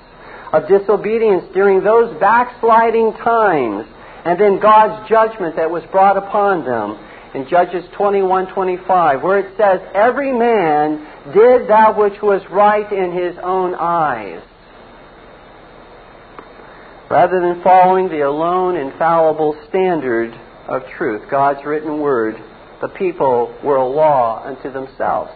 of 0.52 0.68
disobedience 0.68 1.44
during 1.52 1.82
those 1.82 2.18
backsliding 2.20 3.12
times 3.14 3.86
and 4.24 4.40
then 4.40 4.58
God's 4.58 5.08
judgment 5.08 5.56
that 5.56 5.70
was 5.70 5.84
brought 5.92 6.16
upon 6.16 6.64
them 6.64 6.98
in 7.34 7.48
Judges 7.48 7.84
21:25 7.96 9.22
where 9.22 9.38
it 9.38 9.56
says 9.56 9.80
every 9.94 10.32
man 10.32 11.06
did 11.32 11.68
that 11.68 11.96
which 11.96 12.20
was 12.22 12.42
right 12.50 12.90
in 12.90 13.12
his 13.12 13.36
own 13.38 13.74
eyes. 13.74 14.42
Rather 17.08 17.40
than 17.40 17.62
following 17.62 18.08
the 18.08 18.22
alone 18.22 18.76
infallible 18.76 19.56
standard 19.68 20.36
of 20.66 20.82
truth 20.96 21.22
God's 21.30 21.64
written 21.64 22.00
word 22.00 22.36
the 22.80 22.88
people 22.88 23.54
were 23.62 23.76
a 23.76 23.86
law 23.86 24.42
unto 24.44 24.72
themselves 24.72 25.30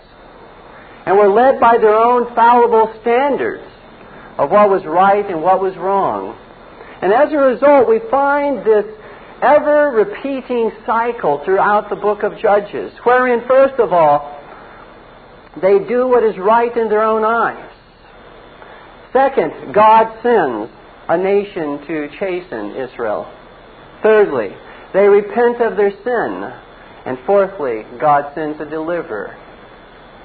and 1.11 1.19
were 1.19 1.29
led 1.29 1.59
by 1.59 1.77
their 1.77 1.97
own 1.97 2.33
fallible 2.37 2.95
standards 3.01 3.67
of 4.39 4.49
what 4.49 4.71
was 4.71 4.85
right 4.87 5.27
and 5.27 5.43
what 5.43 5.61
was 5.61 5.77
wrong 5.77 6.39
and 7.03 7.13
as 7.13 7.33
a 7.33 7.37
result 7.37 7.89
we 7.89 7.99
find 8.11 8.65
this 8.65 8.85
ever 9.43 9.91
repeating 9.91 10.71
cycle 10.85 11.41
throughout 11.45 11.89
the 11.89 11.97
book 11.97 12.23
of 12.23 12.39
Judges, 12.39 12.93
wherein, 13.05 13.47
first 13.49 13.81
of 13.81 13.93
all, 13.93 14.39
they 15.61 15.79
do 15.79 16.07
what 16.07 16.23
is 16.23 16.37
right 16.39 16.75
in 16.77 16.89
their 16.89 17.03
own 17.03 17.25
eyes. 17.25 17.73
Second, 19.13 19.73
God 19.75 20.23
sends 20.23 20.71
a 21.09 21.17
nation 21.17 21.85
to 21.87 22.09
chasten 22.19 22.77
Israel. 22.77 23.33
Thirdly, 24.03 24.55
they 24.93 25.09
repent 25.09 25.61
of 25.61 25.77
their 25.77 25.91
sin. 26.05 26.53
And 27.07 27.19
fourthly, 27.25 27.85
God 27.99 28.35
sends 28.35 28.61
a 28.61 28.67
deliverer. 28.67 29.35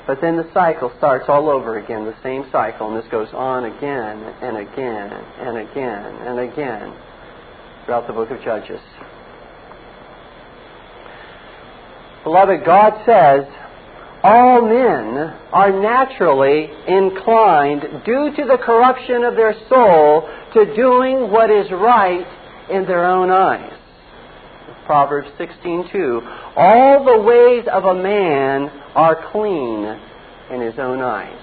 But 0.08 0.22
then 0.22 0.38
the 0.38 0.48
cycle 0.54 0.92
starts 0.98 1.26
all 1.28 1.50
over 1.50 1.80
again, 1.80 2.06
the 2.06 2.16
same 2.22 2.46
cycle, 2.52 2.88
and 2.94 3.02
this 3.02 3.10
goes 3.12 3.30
on 3.34 3.66
again 3.66 4.22
and 4.42 4.58
again 4.58 5.12
and 5.40 5.58
again 5.58 6.16
and 6.28 6.40
again 6.40 6.94
throughout 7.86 8.06
the 8.08 8.14
book 8.14 8.30
of 8.30 8.42
Judges. 8.44 8.82
Beloved, 12.24 12.66
God 12.66 13.04
says 13.06 13.46
all 14.24 14.62
men 14.62 15.18
are 15.54 15.72
naturally 15.72 16.70
inclined, 16.88 17.82
due 18.04 18.32
to 18.36 18.46
the 18.46 18.58
corruption 18.58 19.24
of 19.24 19.36
their 19.36 19.54
soul, 19.70 20.28
to 20.54 20.76
doing 20.76 21.32
what 21.32 21.52
is 21.52 21.70
right 21.72 22.26
in 22.72 22.86
their 22.86 23.06
own 23.06 23.30
eyes. 23.30 23.74
Proverbs 24.86 25.30
16:2. 25.40 26.22
All 26.56 27.04
the 27.04 27.20
ways 27.22 27.68
of 27.68 27.86
a 27.86 27.94
man 27.94 28.70
are 28.96 29.16
clean 29.32 30.00
in 30.52 30.62
his 30.62 30.78
own 30.78 31.02
eyes. 31.02 31.42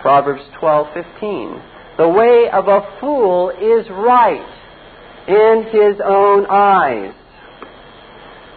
Proverbs 0.00 0.42
12:15. 0.60 1.60
The 1.96 2.08
way 2.08 2.50
of 2.50 2.68
a 2.68 2.82
fool 3.00 3.50
is 3.50 3.88
right 3.90 4.46
in 5.26 5.64
his 5.70 6.00
own 6.00 6.46
eyes. 6.46 7.12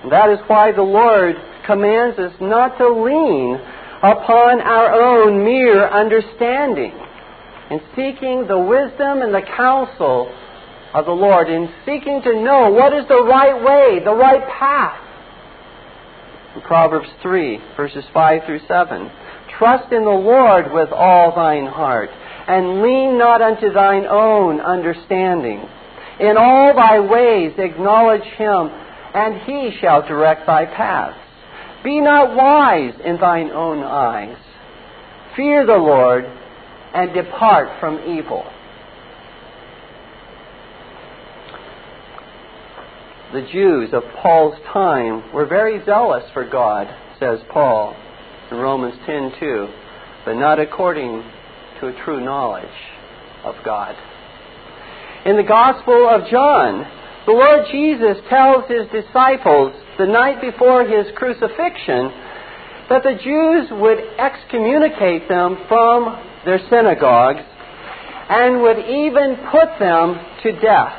That 0.10 0.30
is 0.30 0.40
why 0.48 0.72
the 0.72 0.84
Lord 0.84 1.36
commands 1.66 2.18
us 2.18 2.34
not 2.40 2.78
to 2.78 2.88
lean 2.88 3.60
upon 4.02 4.62
our 4.62 4.94
own 4.94 5.44
mere 5.44 5.88
understanding 5.88 6.94
in 7.70 7.82
seeking 7.96 8.48
the 8.48 8.58
wisdom 8.58 9.22
and 9.22 9.34
the 9.34 9.42
counsel 9.42 10.32
of 11.00 11.06
the 11.06 11.12
Lord, 11.12 11.50
in 11.50 11.70
seeking 11.86 12.22
to 12.24 12.42
know 12.42 12.72
what 12.72 12.94
is 12.94 13.08
the 13.08 13.24
right 13.24 13.62
way, 13.64 14.04
the 14.04 14.16
right 14.16 14.48
path. 14.50 15.00
In 16.56 16.62
Proverbs 16.62 17.10
3, 17.22 17.60
verses 17.76 18.04
5 18.14 18.42
through 18.46 18.62
7. 18.68 19.12
Trust 19.58 19.94
in 19.94 20.04
the 20.04 20.10
Lord 20.10 20.72
with 20.72 20.90
all 20.90 21.36
thine 21.36 21.68
heart, 21.68 22.10
and 22.48 22.82
lean 22.82 23.18
not 23.18 23.42
unto 23.42 23.72
thine 23.72 24.06
own 24.06 24.60
understanding. 24.60 25.68
In 26.20 26.36
all 26.38 26.74
thy 26.74 27.00
ways 27.00 27.54
acknowledge 27.58 28.24
him, 28.24 28.70
and 29.14 29.42
he 29.42 29.78
shall 29.80 30.02
direct 30.08 30.48
thy 30.48 30.66
paths. 30.66 31.18
Be 31.84 32.02
not 32.02 32.36
wise 32.36 32.94
in 33.06 33.18
thine 33.18 33.52
own 33.52 33.84
eyes. 33.84 34.38
Fear 35.36 35.68
the 35.68 35.78
Lord, 35.78 36.26
and 36.94 37.14
depart 37.14 37.80
from 37.80 38.00
evil. 38.18 38.46
The 43.34 43.48
Jews 43.52 43.90
of 43.94 44.04
Paul's 44.22 44.58
time 44.72 45.34
were 45.34 45.46
very 45.46 45.84
zealous 45.86 46.24
for 46.34 46.46
God, 46.46 46.88
says 47.20 47.40
Paul 47.50 47.94
in 48.52 48.58
Romans 48.58 48.96
10:2, 49.06 49.68
but 50.24 50.38
not 50.38 50.60
according 50.60 51.24
to 51.80 51.88
a 51.88 51.94
true 52.06 52.22
knowledge 52.22 52.80
of 53.44 53.56
God. 53.66 53.96
In 55.26 55.36
the 55.36 55.44
Gospel 55.44 56.08
of 56.08 56.28
John, 56.28 56.88
the 57.26 57.34
Lord 57.34 57.66
Jesus 57.70 58.18
tells 58.30 58.64
his 58.70 58.88
disciples 58.88 59.74
the 59.98 60.08
night 60.08 60.40
before 60.40 60.86
his 60.86 61.12
crucifixion 61.16 62.14
that 62.88 63.04
the 63.04 63.16
Jews 63.16 63.70
would 63.72 64.00
excommunicate 64.18 65.28
them 65.28 65.58
from 65.68 66.18
their 66.46 66.60
synagogues 66.70 67.44
and 68.30 68.62
would 68.62 68.80
even 68.80 69.36
put 69.52 69.78
them 69.80 70.18
to 70.44 70.52
death, 70.62 70.96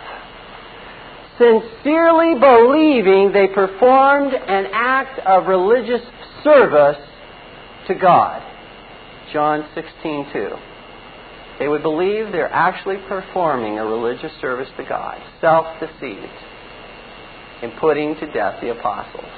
sincerely 1.38 2.34
believing 2.38 3.32
they 3.32 3.46
performed 3.48 4.34
an 4.34 4.66
act 4.72 5.20
of 5.20 5.46
religious 5.46 6.02
service 6.42 6.98
to 7.86 7.94
God. 7.94 8.42
John 9.32 9.64
16:2. 9.74 10.58
They 11.58 11.68
would 11.68 11.82
believe 11.82 12.30
they're 12.30 12.52
actually 12.52 12.98
performing 13.08 13.78
a 13.78 13.84
religious 13.84 14.32
service 14.40 14.68
to 14.76 14.84
God, 14.84 15.20
self-deceived 15.40 16.28
in 17.62 17.72
putting 17.72 18.14
to 18.16 18.26
death 18.26 18.60
the 18.60 18.70
apostles. 18.70 19.32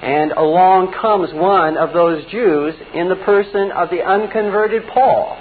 And 0.00 0.32
along 0.32 0.92
comes 0.92 1.34
one 1.34 1.76
of 1.76 1.92
those 1.92 2.24
Jews 2.26 2.74
in 2.94 3.08
the 3.08 3.16
person 3.16 3.72
of 3.72 3.90
the 3.90 4.02
unconverted 4.02 4.86
Paul, 4.88 5.36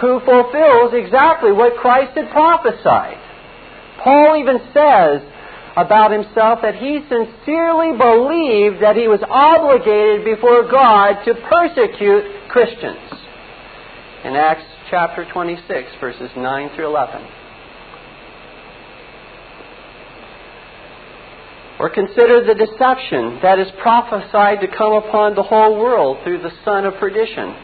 who 0.00 0.20
fulfills 0.20 0.92
exactly 0.94 1.50
what 1.50 1.76
Christ 1.76 2.16
had 2.16 2.30
prophesied. 2.30 3.18
Paul 4.02 4.36
even 4.36 4.58
says 4.74 5.22
about 5.76 6.10
himself 6.12 6.60
that 6.62 6.74
he 6.74 7.00
sincerely 7.08 7.96
believed 7.96 8.82
that 8.82 8.96
he 8.96 9.08
was 9.08 9.20
obligated 9.22 10.24
before 10.24 10.68
God 10.70 11.24
to 11.24 11.34
persecute 11.48 12.48
Christians. 12.48 12.98
In 14.24 14.36
Acts 14.36 14.64
chapter 14.90 15.26
26, 15.32 15.88
verses 16.00 16.30
9 16.36 16.70
through 16.76 16.86
11. 16.86 17.22
Or 21.80 21.90
consider 21.90 22.44
the 22.44 22.54
deception 22.54 23.40
that 23.42 23.58
is 23.58 23.66
prophesied 23.80 24.60
to 24.60 24.68
come 24.68 24.92
upon 24.92 25.34
the 25.34 25.42
whole 25.42 25.78
world 25.78 26.18
through 26.22 26.42
the 26.42 26.52
son 26.64 26.84
of 26.84 26.94
perdition, 27.00 27.56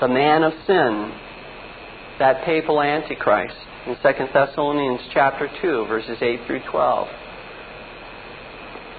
the 0.00 0.08
man 0.08 0.42
of 0.42 0.52
sin, 0.66 1.12
that 2.18 2.44
papal 2.44 2.82
antichrist 2.82 3.56
in 3.86 3.94
2 3.94 4.00
Thessalonians 4.32 5.00
chapter 5.12 5.48
2 5.62 5.86
verses 5.86 6.18
8 6.20 6.40
through 6.46 6.62
12. 6.70 7.08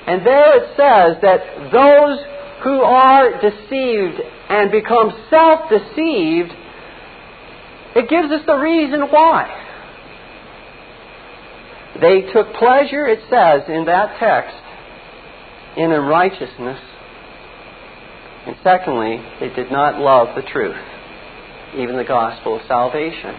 And 0.07 0.25
there 0.25 0.63
it 0.63 0.69
says 0.77 1.21
that 1.21 1.71
those 1.71 2.19
who 2.63 2.81
are 2.81 3.41
deceived 3.41 4.21
and 4.49 4.71
become 4.71 5.11
self-deceived, 5.29 6.51
it 7.95 8.09
gives 8.09 8.31
us 8.31 8.45
the 8.45 8.55
reason 8.55 9.01
why. 9.01 9.65
They 11.99 12.21
took 12.31 12.53
pleasure, 12.53 13.05
it 13.05 13.19
says 13.29 13.63
in 13.67 13.85
that 13.85 14.17
text, 14.19 14.55
in 15.75 15.91
unrighteousness. 15.91 16.79
And 18.45 18.55
secondly, 18.63 19.21
they 19.41 19.49
did 19.49 19.71
not 19.71 19.99
love 19.99 20.35
the 20.35 20.41
truth, 20.41 20.77
even 21.75 21.97
the 21.97 22.05
gospel 22.05 22.55
of 22.55 22.61
salvation. 22.67 23.35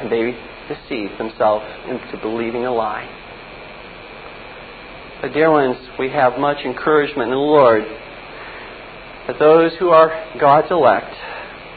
And 0.00 0.10
they 0.10 0.32
deceive 0.68 1.16
themselves 1.18 1.64
into 1.88 2.18
believing 2.22 2.64
a 2.64 2.72
lie. 2.72 3.08
But, 5.20 5.32
dear 5.34 5.50
ones, 5.50 5.76
we 5.98 6.08
have 6.10 6.38
much 6.38 6.58
encouragement 6.64 7.28
in 7.28 7.34
the 7.34 7.36
Lord 7.36 7.84
that 9.26 9.38
those 9.38 9.72
who 9.78 9.90
are 9.90 10.08
God's 10.40 10.70
elect, 10.70 11.14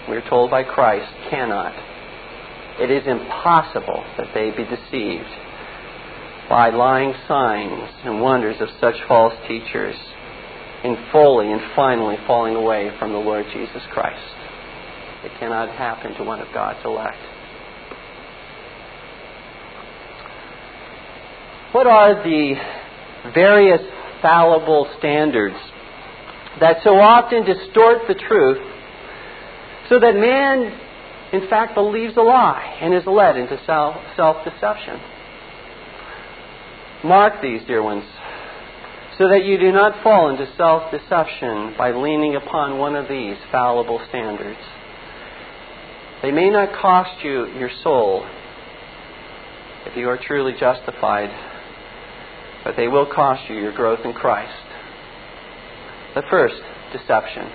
we 0.10 0.16
are 0.16 0.30
told 0.30 0.50
by 0.50 0.64
Christ, 0.64 1.12
cannot 1.30 1.74
it 2.80 2.90
is 2.90 3.06
impossible 3.06 4.04
that 4.18 4.34
they 4.34 4.50
be 4.50 4.64
deceived 4.64 5.30
by 6.50 6.70
lying 6.72 7.14
signs 7.28 7.90
and 8.04 8.20
wonders 8.20 8.58
of 8.60 8.70
such 8.82 8.96
false 9.08 9.34
teachers 9.48 9.96
in 10.84 10.98
fully 11.12 11.52
and 11.52 11.62
finally 11.76 12.18
falling 12.26 12.56
away 12.56 12.92
from 12.98 13.12
the 13.12 13.18
Lord 13.18 13.46
Jesus 13.54 13.82
Christ. 13.92 14.36
It 15.24 15.32
cannot 15.40 15.70
happen 15.70 16.16
to 16.16 16.24
one 16.24 16.42
of 16.42 16.48
God's 16.54 16.84
elect. 16.84 17.22
What 21.74 21.88
are 21.88 22.24
the 22.24 22.54
various 23.34 23.82
fallible 24.22 24.88
standards 25.00 25.58
that 26.62 26.78
so 26.84 26.92
often 26.92 27.44
distort 27.44 28.08
the 28.08 28.14
truth 28.14 28.62
so 29.90 30.00
that 30.00 30.16
man 30.16 30.80
in 31.34 31.50
fact, 31.50 31.74
believes 31.74 32.16
a 32.16 32.22
lie 32.22 32.78
and 32.80 32.94
is 32.94 33.08
led 33.08 33.38
into 33.38 33.60
self 33.66 34.46
deception. 34.46 35.02
Mark 37.04 37.42
these, 37.42 37.62
dear 37.66 37.82
ones, 37.82 38.04
so 39.18 39.28
that 39.28 39.44
you 39.44 39.58
do 39.58 39.72
not 39.72 40.04
fall 40.04 40.30
into 40.30 40.46
self 40.56 40.92
deception 40.92 41.74
by 41.76 41.90
leaning 41.90 42.36
upon 42.36 42.78
one 42.78 42.96
of 42.96 43.10
these 43.10 43.36
fallible 43.52 44.00
standards. 44.10 44.60
They 46.22 46.32
may 46.32 46.52
not 46.52 46.80
cost 46.80 47.24
you 47.24 47.48
your 47.58 47.72
soul 47.84 48.24
if 49.88 49.98
you 49.98 50.08
are 50.10 50.20
truly 50.24 50.54
justified, 50.58 51.30
but 52.64 52.76
they 52.76 52.88
will 52.88 53.06
cost 53.06 53.50
you 53.50 53.56
your 53.56 53.74
growth 53.74 54.06
in 54.06 54.14
Christ. 54.14 54.54
The 56.16 56.24
first, 56.30 56.62
deception. 56.92 57.50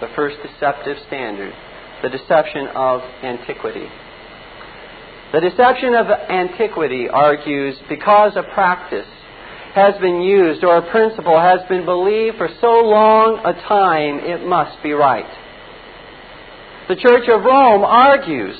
The 0.00 0.08
first 0.14 0.36
deceptive 0.42 0.96
standard 1.06 1.54
the 2.02 2.10
deception 2.10 2.66
of 2.74 3.00
antiquity. 3.22 3.86
The 5.32 5.40
deception 5.40 5.94
of 5.94 6.06
antiquity 6.10 7.08
argues 7.08 7.76
because 7.88 8.32
a 8.36 8.42
practice 8.42 9.06
has 9.74 9.94
been 10.00 10.20
used 10.20 10.62
or 10.64 10.76
a 10.76 10.90
principle 10.90 11.40
has 11.40 11.60
been 11.68 11.86
believed 11.86 12.36
for 12.36 12.48
so 12.60 12.82
long 12.84 13.38
a 13.38 13.54
time, 13.66 14.18
it 14.18 14.44
must 14.46 14.82
be 14.82 14.92
right. 14.92 15.30
The 16.88 16.96
Church 16.96 17.28
of 17.30 17.42
Rome 17.44 17.84
argues 17.84 18.58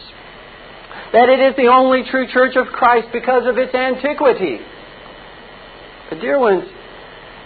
that 1.12 1.28
it 1.28 1.40
is 1.40 1.56
the 1.56 1.66
only 1.66 2.04
true 2.08 2.26
Church 2.32 2.56
of 2.56 2.68
Christ 2.68 3.08
because 3.12 3.42
of 3.46 3.58
its 3.58 3.74
antiquity. 3.74 4.60
But, 6.12 6.20
dear 6.20 6.38
ones, 6.38 6.64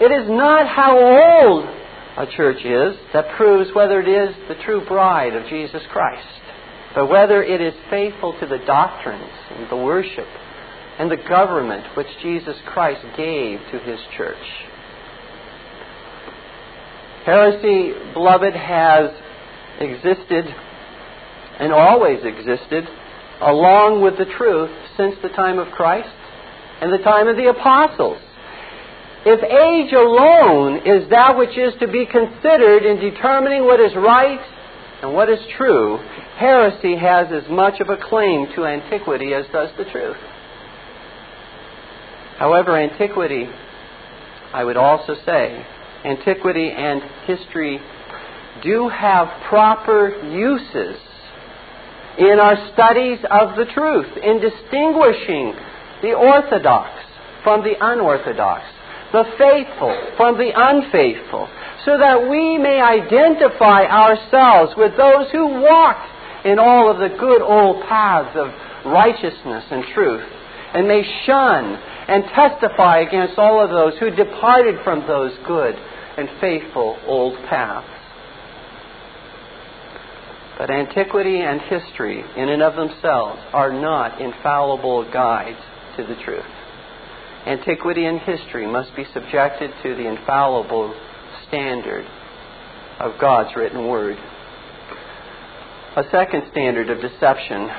it 0.01 0.11
is 0.11 0.29
not 0.29 0.67
how 0.67 0.99
old 0.99 1.63
a 2.17 2.29
church 2.35 2.65
is 2.65 2.97
that 3.13 3.37
proves 3.37 3.73
whether 3.73 4.01
it 4.01 4.09
is 4.09 4.35
the 4.49 4.61
true 4.65 4.85
bride 4.85 5.33
of 5.35 5.47
Jesus 5.47 5.81
Christ, 5.89 6.27
but 6.93 7.07
whether 7.07 7.41
it 7.41 7.61
is 7.61 7.73
faithful 7.89 8.37
to 8.37 8.45
the 8.45 8.57
doctrines 8.57 9.31
and 9.51 9.69
the 9.69 9.77
worship 9.77 10.27
and 10.99 11.09
the 11.09 11.15
government 11.15 11.95
which 11.95 12.07
Jesus 12.21 12.57
Christ 12.65 13.05
gave 13.15 13.59
to 13.71 13.79
his 13.79 14.01
church. 14.17 14.35
Heresy, 17.23 17.93
beloved, 18.13 18.53
has 18.53 19.11
existed 19.79 20.45
and 21.61 21.71
always 21.71 22.19
existed 22.21 22.83
along 23.39 24.01
with 24.01 24.17
the 24.17 24.25
truth 24.37 24.71
since 24.97 25.15
the 25.23 25.29
time 25.29 25.57
of 25.57 25.71
Christ 25.71 26.09
and 26.81 26.91
the 26.91 26.97
time 26.97 27.29
of 27.29 27.37
the 27.37 27.47
apostles. 27.47 28.17
If 29.29 29.43
age 29.43 29.91
alone 29.91 30.87
is 30.87 31.09
that 31.09 31.37
which 31.37 31.57
is 31.57 31.73
to 31.81 31.87
be 31.87 32.05
considered 32.05 32.85
in 32.85 33.01
determining 33.01 33.65
what 33.65 33.81
is 33.81 33.93
right 33.93 34.39
and 35.01 35.13
what 35.13 35.27
is 35.27 35.39
true, 35.57 35.97
heresy 36.37 36.95
has 36.95 37.27
as 37.33 37.43
much 37.49 37.81
of 37.81 37.89
a 37.89 37.97
claim 37.97 38.47
to 38.55 38.65
antiquity 38.65 39.33
as 39.33 39.45
does 39.51 39.67
the 39.77 39.83
truth. 39.83 40.15
However, 42.39 42.77
antiquity, 42.77 43.49
I 44.53 44.63
would 44.63 44.77
also 44.77 45.15
say, 45.25 45.65
antiquity 46.05 46.71
and 46.71 47.01
history 47.25 47.81
do 48.63 48.87
have 48.87 49.27
proper 49.49 50.23
uses 50.23 50.95
in 52.17 52.39
our 52.39 52.55
studies 52.71 53.19
of 53.29 53.57
the 53.57 53.65
truth, 53.73 54.15
in 54.23 54.39
distinguishing 54.39 55.53
the 56.01 56.13
orthodox 56.13 56.91
from 57.43 57.63
the 57.63 57.73
unorthodox, 57.81 58.63
the 59.11 59.23
faithful 59.37 59.95
from 60.17 60.37
the 60.37 60.51
unfaithful, 60.55 61.47
so 61.85 61.97
that 61.97 62.29
we 62.29 62.57
may 62.57 62.81
identify 62.81 63.85
ourselves 63.85 64.73
with 64.75 64.97
those 64.97 65.31
who 65.31 65.61
walk 65.61 65.97
in 66.45 66.59
all 66.59 66.91
of 66.91 66.97
the 66.97 67.15
good 67.17 67.41
old 67.41 67.83
paths 67.83 68.35
of 68.35 68.47
righteousness 68.85 69.63
and 69.71 69.83
truth, 69.93 70.25
and 70.73 70.87
may 70.87 71.03
shun 71.25 71.75
and 72.07 72.23
testify 72.35 72.99
against 72.99 73.37
all 73.37 73.63
of 73.63 73.69
those 73.69 73.97
who 73.99 74.09
departed 74.09 74.75
from 74.83 75.05
those 75.07 75.31
good 75.45 75.75
and 76.17 76.29
faithful 76.41 76.97
old 77.05 77.35
paths. 77.47 77.87
But 80.57 80.71
antiquity 80.71 81.41
and 81.41 81.61
history, 81.61 82.23
in 82.35 82.49
and 82.49 82.63
of 82.63 82.75
themselves, 82.75 83.39
are 83.53 83.71
not 83.71 84.19
infallible 84.19 85.09
guides 85.11 85.59
to 85.97 86.03
the 86.03 86.15
truth. 86.23 86.56
Antiquity 87.47 88.05
and 88.05 88.19
history 88.19 88.67
must 88.67 88.95
be 88.95 89.05
subjected 89.13 89.71
to 89.81 89.95
the 89.95 90.07
infallible 90.07 90.93
standard 91.47 92.05
of 92.99 93.19
God's 93.19 93.55
written 93.55 93.87
word. 93.87 94.17
A 95.95 96.03
second 96.11 96.43
standard 96.51 96.89
of 96.89 96.99
deception 96.99 97.69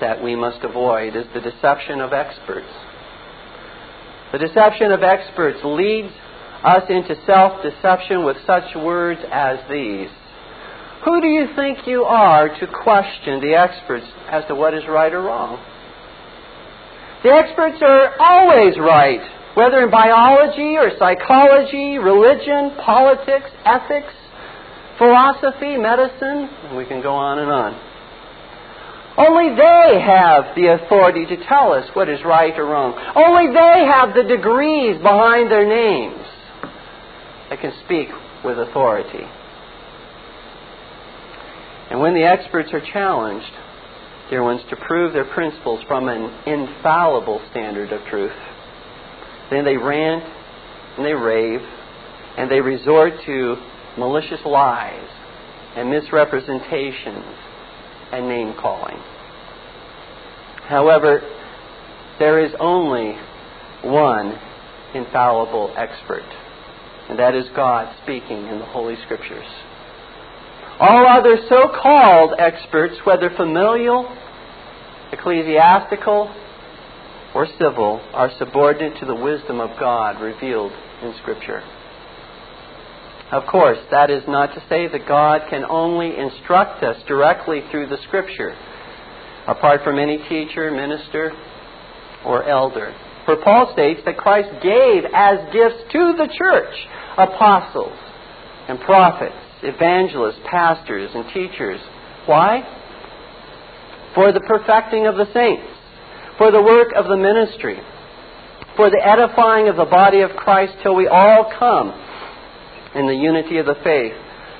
that 0.00 0.22
we 0.22 0.34
must 0.34 0.64
avoid 0.64 1.14
is 1.14 1.24
the 1.32 1.40
deception 1.40 2.00
of 2.00 2.12
experts. 2.12 2.66
The 4.32 4.38
deception 4.38 4.90
of 4.90 5.02
experts 5.02 5.60
leads 5.62 6.12
us 6.64 6.82
into 6.88 7.14
self 7.24 7.62
deception 7.62 8.24
with 8.24 8.36
such 8.46 8.74
words 8.74 9.20
as 9.30 9.58
these 9.70 10.10
who 11.04 11.20
do 11.20 11.26
you 11.26 11.48
think 11.56 11.86
you 11.86 12.04
are 12.04 12.48
to 12.48 12.66
question 12.66 13.40
the 13.40 13.54
experts 13.54 14.06
as 14.30 14.44
to 14.46 14.54
what 14.54 14.72
is 14.72 14.84
right 14.88 15.12
or 15.12 15.22
wrong? 15.22 15.58
The 17.22 17.30
experts 17.30 17.78
are 17.82 18.18
always 18.18 18.76
right, 18.78 19.22
whether 19.54 19.84
in 19.84 19.90
biology 19.90 20.76
or 20.76 20.90
psychology, 20.98 21.98
religion, 21.98 22.76
politics, 22.84 23.50
ethics, 23.64 24.12
philosophy, 24.98 25.76
medicine, 25.76 26.50
and 26.66 26.76
we 26.76 26.84
can 26.84 27.00
go 27.00 27.14
on 27.14 27.38
and 27.38 27.50
on. 27.50 27.92
Only 29.16 29.54
they 29.54 30.00
have 30.00 30.56
the 30.56 30.72
authority 30.72 31.26
to 31.26 31.36
tell 31.46 31.72
us 31.72 31.88
what 31.94 32.08
is 32.08 32.18
right 32.24 32.58
or 32.58 32.64
wrong. 32.64 32.94
Only 33.14 33.52
they 33.52 33.86
have 33.86 34.14
the 34.14 34.22
degrees 34.24 34.96
behind 34.96 35.50
their 35.50 35.68
names 35.68 36.26
that 37.50 37.60
can 37.60 37.72
speak 37.84 38.08
with 38.42 38.58
authority. 38.58 39.26
And 41.90 42.00
when 42.00 42.14
the 42.14 42.24
experts 42.24 42.70
are 42.72 42.80
challenged, 42.80 43.52
dear 44.32 44.42
ones, 44.42 44.62
to 44.70 44.76
prove 44.76 45.12
their 45.12 45.26
principles 45.26 45.84
from 45.86 46.08
an 46.08 46.22
infallible 46.46 47.38
standard 47.50 47.92
of 47.92 48.02
truth, 48.06 48.32
then 49.50 49.62
they 49.62 49.76
rant 49.76 50.24
and 50.96 51.04
they 51.04 51.12
rave 51.12 51.60
and 52.38 52.50
they 52.50 52.62
resort 52.62 53.12
to 53.26 53.56
malicious 53.98 54.40
lies 54.46 55.06
and 55.76 55.90
misrepresentations 55.90 57.26
and 58.10 58.26
name 58.26 58.54
calling. 58.58 58.96
However, 60.66 61.20
there 62.18 62.42
is 62.42 62.52
only 62.58 63.12
one 63.84 64.38
infallible 64.94 65.74
expert, 65.76 66.24
and 67.10 67.18
that 67.18 67.34
is 67.34 67.44
God 67.54 67.94
speaking 68.02 68.46
in 68.46 68.58
the 68.58 68.64
Holy 68.64 68.96
Scriptures. 69.04 69.44
All 70.80 71.06
other 71.06 71.36
so 71.50 71.68
called 71.82 72.32
experts, 72.38 72.94
whether 73.04 73.28
familial, 73.36 74.08
ecclesiastical, 75.12 76.34
or 77.34 77.46
civil, 77.58 78.00
are 78.12 78.30
subordinate 78.38 78.98
to 79.00 79.06
the 79.06 79.14
wisdom 79.14 79.60
of 79.60 79.78
God 79.78 80.20
revealed 80.20 80.72
in 81.02 81.14
Scripture. 81.22 81.62
Of 83.30 83.46
course, 83.46 83.78
that 83.90 84.10
is 84.10 84.22
not 84.28 84.54
to 84.54 84.62
say 84.68 84.88
that 84.88 85.08
God 85.08 85.42
can 85.48 85.64
only 85.64 86.18
instruct 86.18 86.82
us 86.82 86.96
directly 87.08 87.62
through 87.70 87.86
the 87.88 87.96
Scripture, 88.06 88.54
apart 89.46 89.82
from 89.82 89.98
any 89.98 90.18
teacher, 90.28 90.70
minister, 90.70 91.32
or 92.26 92.44
elder. 92.44 92.94
For 93.24 93.36
Paul 93.36 93.72
states 93.72 94.00
that 94.04 94.18
Christ 94.18 94.50
gave 94.62 95.04
as 95.14 95.52
gifts 95.52 95.82
to 95.92 96.14
the 96.18 96.28
church 96.36 96.74
apostles 97.16 97.96
and 98.68 98.80
prophets 98.80 99.36
evangelists, 99.62 100.40
pastors, 100.50 101.10
and 101.14 101.24
teachers. 101.32 101.80
Why? 102.26 102.62
For 104.14 104.32
the 104.32 104.40
perfecting 104.40 105.06
of 105.06 105.16
the 105.16 105.32
saints, 105.32 105.66
for 106.38 106.50
the 106.50 106.62
work 106.62 106.92
of 106.96 107.06
the 107.06 107.16
ministry, 107.16 107.80
for 108.76 108.90
the 108.90 109.00
edifying 109.02 109.68
of 109.68 109.76
the 109.76 109.84
body 109.84 110.20
of 110.20 110.30
Christ 110.36 110.74
till 110.82 110.94
we 110.94 111.06
all 111.06 111.52
come 111.58 111.90
in 112.94 113.06
the 113.06 113.14
unity 113.14 113.58
of 113.58 113.66
the 113.66 113.76
faith, 113.82 114.12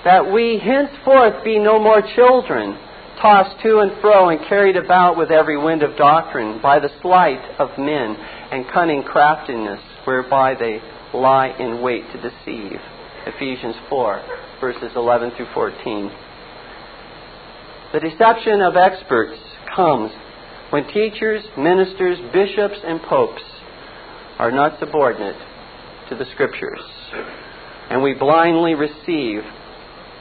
that 0.05 0.33
we 0.33 0.59
henceforth 0.59 1.45
be 1.45 1.59
no 1.59 1.79
more 1.79 2.03
children, 2.15 2.79
tossed 3.21 3.63
to 3.63 3.79
and 3.79 4.01
fro 4.01 4.31
and 4.31 4.41
carried 4.49 4.77
about 4.77 5.17
with 5.17 5.31
every 5.31 5.57
wind 5.57 5.83
of 5.83 5.97
doctrine 5.97 6.61
by 6.61 6.79
the 6.81 6.91
sleight 7.01 7.43
of 7.59 7.79
men 7.79 8.17
and 8.51 8.69
cunning 8.73 9.03
craftiness 9.03 9.81
whereby 10.05 10.55
they 10.55 10.81
lie 11.15 11.55
in 11.59 11.81
wait 11.83 12.05
to 12.13 12.21
deceive. 12.21 12.81
Ephesians 13.27 13.77
4 13.89 14.23
verses 14.61 14.93
11 14.97 15.33
through 15.37 15.47
14. 15.55 16.11
The 17.93 18.01
deception 18.01 18.63
of 18.63 18.75
experts 18.77 19.39
comes 19.75 20.11
when 20.71 20.87
teachers, 20.89 21.45
ministers, 21.59 22.19
bishops, 22.33 22.79
and 22.83 23.03
popes 23.03 23.43
are 24.39 24.51
not 24.51 24.79
subordinate 24.81 25.37
to 26.09 26.17
the 26.17 26.25
Scriptures, 26.33 26.81
and 27.91 28.03
we 28.03 28.15
blindly 28.15 28.75
receive 28.75 29.43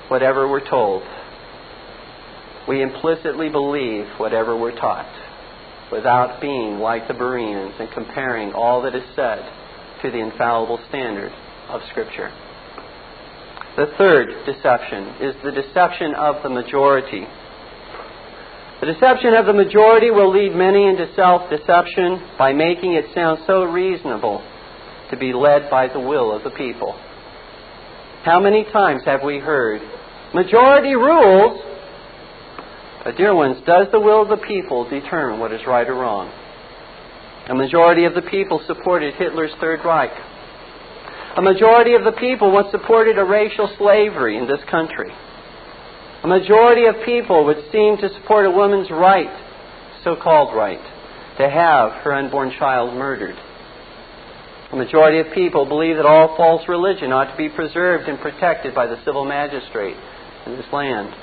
whatever 0.10 0.50
we're 0.50 0.68
told. 0.70 1.04
We 2.68 2.82
implicitly 2.82 3.50
believe 3.50 4.06
whatever 4.18 4.58
we're 4.58 4.78
taught 4.78 5.10
without 5.92 6.42
being 6.42 6.80
like 6.80 7.08
the 7.08 7.14
Bereans 7.14 7.74
and 7.80 7.90
comparing 7.92 8.52
all 8.52 8.82
that 8.84 8.96
is 8.96 9.04
said 9.16 9.50
to 10.02 10.12
the 10.12 10.20
infallible 10.20 10.80
standard 10.90 11.32
of 11.70 11.82
Scripture. 11.90 12.32
The 13.78 13.94
third 13.98 14.28
deception 14.46 15.16
is 15.22 15.36
the 15.44 15.52
deception 15.52 16.14
of 16.16 16.44
the 16.44 16.50
majority. 16.50 17.26
The 18.82 18.88
deception 18.88 19.36
of 19.36 19.46
the 19.46 19.54
majority 19.54 20.10
will 20.10 20.32
lead 20.34 20.56
many 20.56 20.88
into 20.88 21.13
self 21.15 21.52
deception 21.52 22.20
by 22.39 22.52
making 22.52 22.94
it 22.94 23.06
sound 23.13 23.41
so 23.46 23.63
reasonable 23.63 24.41
to 25.12 25.17
be 25.17 25.34
led 25.34 25.70
by 25.70 25.88
the 25.88 26.00
will 26.00 26.36
of 26.36 26.44
the 26.44 26.50
people. 26.50 26.94
How 28.24 28.39
many 28.39 28.63
times 28.63 29.04
have 29.06 29.22
we 29.24 29.38
heard, 29.38 29.82
majority 30.34 30.96
rules? 30.96 31.62
But, 33.04 33.17
dear 33.17 33.36
ones, 33.36 33.58
does 33.67 33.86
the 33.91 34.00
will 34.00 34.24
of 34.24 34.30
the 34.30 34.44
people 34.48 34.89
determine 34.89 35.39
what 35.39 35.54
is 35.54 35.62
right 35.67 35.88
or 35.88 35.94
wrong? 35.94 36.32
A 37.50 37.54
majority 37.54 38.06
of 38.06 38.15
the 38.15 38.22
people 38.24 38.63
supported 38.65 39.13
Hitler's 39.13 39.52
Third 39.60 39.82
Reich. 39.86 40.12
A 41.38 41.41
majority 41.41 41.94
of 41.94 42.04
the 42.04 42.13
people 42.13 42.52
once 42.52 42.72
supported 42.72 43.20
a 43.20 43.24
racial 43.24 43.70
slavery 43.78 44.38
in 44.38 44.48
this 44.48 44.62
country. 44.72 45.12
A 46.24 46.28
majority 46.28 46.86
of 46.86 47.04
people 47.04 47.46
would 47.46 47.64
seem 47.72 47.98
to 47.98 48.14
support 48.14 48.46
a 48.46 48.52
woman's 48.52 48.92
right, 48.92 49.32
so 50.04 50.16
called 50.16 50.56
right, 50.56 50.82
to 51.38 51.50
have 51.50 52.04
her 52.04 52.14
unborn 52.14 52.52
child 52.60 52.94
murdered. 52.96 53.36
A 54.72 54.76
majority 54.76 55.20
of 55.20 55.34
people 55.34 55.66
believe 55.66 55.98
that 55.98 56.06
all 56.06 56.38
false 56.38 56.68
religion 56.70 57.12
ought 57.12 57.32
to 57.32 57.38
be 57.38 57.50
preserved 57.50 58.08
and 58.08 58.20
protected 58.20 58.76
by 58.76 58.86
the 58.86 59.04
civil 59.04 59.26
magistrate 59.26 59.98
in 60.46 60.56
this 60.56 60.72
land. 60.72 61.14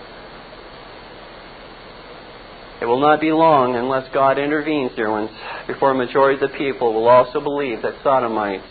It 2.83 2.87
will 2.87 3.01
not 3.01 3.21
be 3.21 3.33
long 3.33 3.75
unless 3.77 4.13
God 4.13 4.39
intervenes, 4.39 4.93
dear 4.95 5.11
ones, 5.11 5.31
before 5.67 5.93
a 5.93 5.95
majority 5.95 6.43
of 6.43 6.51
the 6.51 6.59
people 6.59 6.93
will 6.93 7.09
also 7.09 7.41
believe 7.41 7.83
that 7.83 7.95
sodomites 8.03 8.67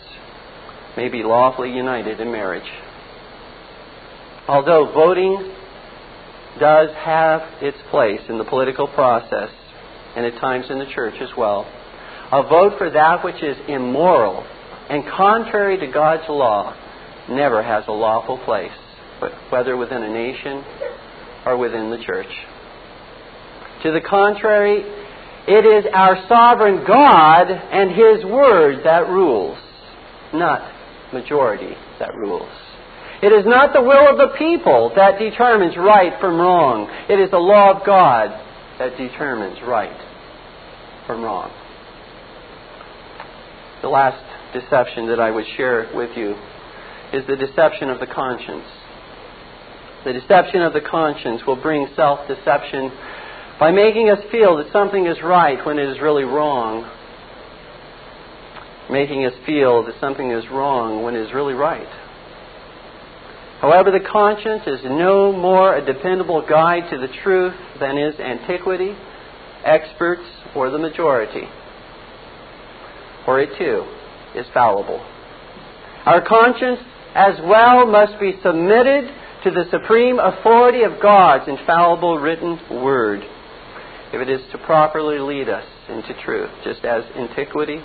may 0.96 1.08
be 1.08 1.22
lawfully 1.22 1.72
united 1.72 2.20
in 2.20 2.30
marriage. 2.30 2.70
Although 4.46 4.92
voting 4.92 5.54
does 6.60 6.90
have 6.96 7.40
its 7.62 7.78
place 7.90 8.20
in 8.28 8.38
the 8.38 8.44
political 8.44 8.88
process 8.88 9.50
and 10.16 10.26
at 10.26 10.40
times 10.40 10.66
in 10.70 10.78
the 10.78 10.86
church 10.94 11.14
as 11.20 11.30
well. 11.36 11.62
A 12.32 12.42
vote 12.42 12.78
for 12.78 12.90
that 12.90 13.24
which 13.24 13.42
is 13.42 13.56
immoral 13.68 14.44
and 14.88 15.04
contrary 15.16 15.78
to 15.78 15.86
God's 15.86 16.28
law 16.28 16.74
never 17.28 17.62
has 17.62 17.84
a 17.88 17.92
lawful 17.92 18.38
place, 18.38 18.72
whether 19.50 19.76
within 19.76 20.02
a 20.02 20.10
nation 20.10 20.64
or 21.44 21.56
within 21.56 21.90
the 21.90 21.98
church. 22.04 22.30
To 23.82 23.92
the 23.92 24.00
contrary, 24.00 24.82
it 25.46 25.64
is 25.64 25.90
our 25.92 26.26
sovereign 26.28 26.84
God 26.86 27.50
and 27.50 27.90
His 27.90 28.24
Word 28.24 28.84
that 28.84 29.08
rules, 29.08 29.58
not 30.32 30.72
majority 31.12 31.74
that 31.98 32.14
rules. 32.14 32.48
It 33.20 33.32
is 33.32 33.44
not 33.46 33.72
the 33.72 33.82
will 33.82 34.10
of 34.10 34.16
the 34.16 34.36
people 34.38 34.92
that 34.94 35.18
determines 35.18 35.76
right 35.76 36.20
from 36.20 36.38
wrong. 36.38 36.88
It 37.08 37.18
is 37.18 37.30
the 37.30 37.38
law 37.38 37.76
of 37.76 37.84
God 37.84 38.30
that 38.78 38.96
determines 38.96 39.58
right 39.62 39.98
from 41.06 41.24
wrong. 41.24 41.50
The 43.82 43.88
last 43.88 44.22
deception 44.52 45.08
that 45.08 45.18
I 45.18 45.30
would 45.30 45.46
share 45.56 45.90
with 45.94 46.16
you 46.16 46.36
is 47.12 47.26
the 47.26 47.36
deception 47.36 47.90
of 47.90 47.98
the 47.98 48.06
conscience. 48.06 48.66
The 50.04 50.12
deception 50.12 50.62
of 50.62 50.72
the 50.72 50.80
conscience 50.80 51.42
will 51.44 51.60
bring 51.60 51.88
self 51.96 52.28
deception 52.28 52.92
by 53.58 53.72
making 53.72 54.10
us 54.10 54.20
feel 54.30 54.56
that 54.58 54.70
something 54.72 55.06
is 55.06 55.18
right 55.24 55.64
when 55.66 55.80
it 55.80 55.88
is 55.88 56.00
really 56.00 56.22
wrong, 56.22 56.88
making 58.88 59.26
us 59.26 59.34
feel 59.44 59.84
that 59.86 59.98
something 59.98 60.30
is 60.30 60.44
wrong 60.52 61.02
when 61.02 61.16
it 61.16 61.26
is 61.26 61.34
really 61.34 61.54
right. 61.54 61.88
However, 63.60 63.90
the 63.90 64.00
conscience 64.00 64.62
is 64.66 64.80
no 64.84 65.32
more 65.32 65.76
a 65.76 65.84
dependable 65.84 66.46
guide 66.48 66.90
to 66.90 66.98
the 66.98 67.08
truth 67.22 67.54
than 67.80 67.98
is 67.98 68.18
antiquity, 68.20 68.94
experts, 69.64 70.22
or 70.54 70.70
the 70.70 70.78
majority. 70.78 71.48
For 73.24 73.40
it 73.40 73.50
too 73.58 73.84
is 74.36 74.46
fallible. 74.54 75.04
Our 76.06 76.24
conscience 76.26 76.80
as 77.14 77.34
well 77.42 77.86
must 77.86 78.20
be 78.20 78.38
submitted 78.42 79.10
to 79.44 79.50
the 79.50 79.64
supreme 79.70 80.18
authority 80.18 80.82
of 80.82 81.00
God's 81.02 81.48
infallible 81.48 82.18
written 82.18 82.58
word 82.70 83.22
if 84.12 84.20
it 84.20 84.30
is 84.30 84.40
to 84.52 84.58
properly 84.58 85.18
lead 85.18 85.48
us 85.48 85.66
into 85.88 86.14
truth, 86.24 86.50
just 86.64 86.84
as 86.84 87.04
antiquity 87.16 87.78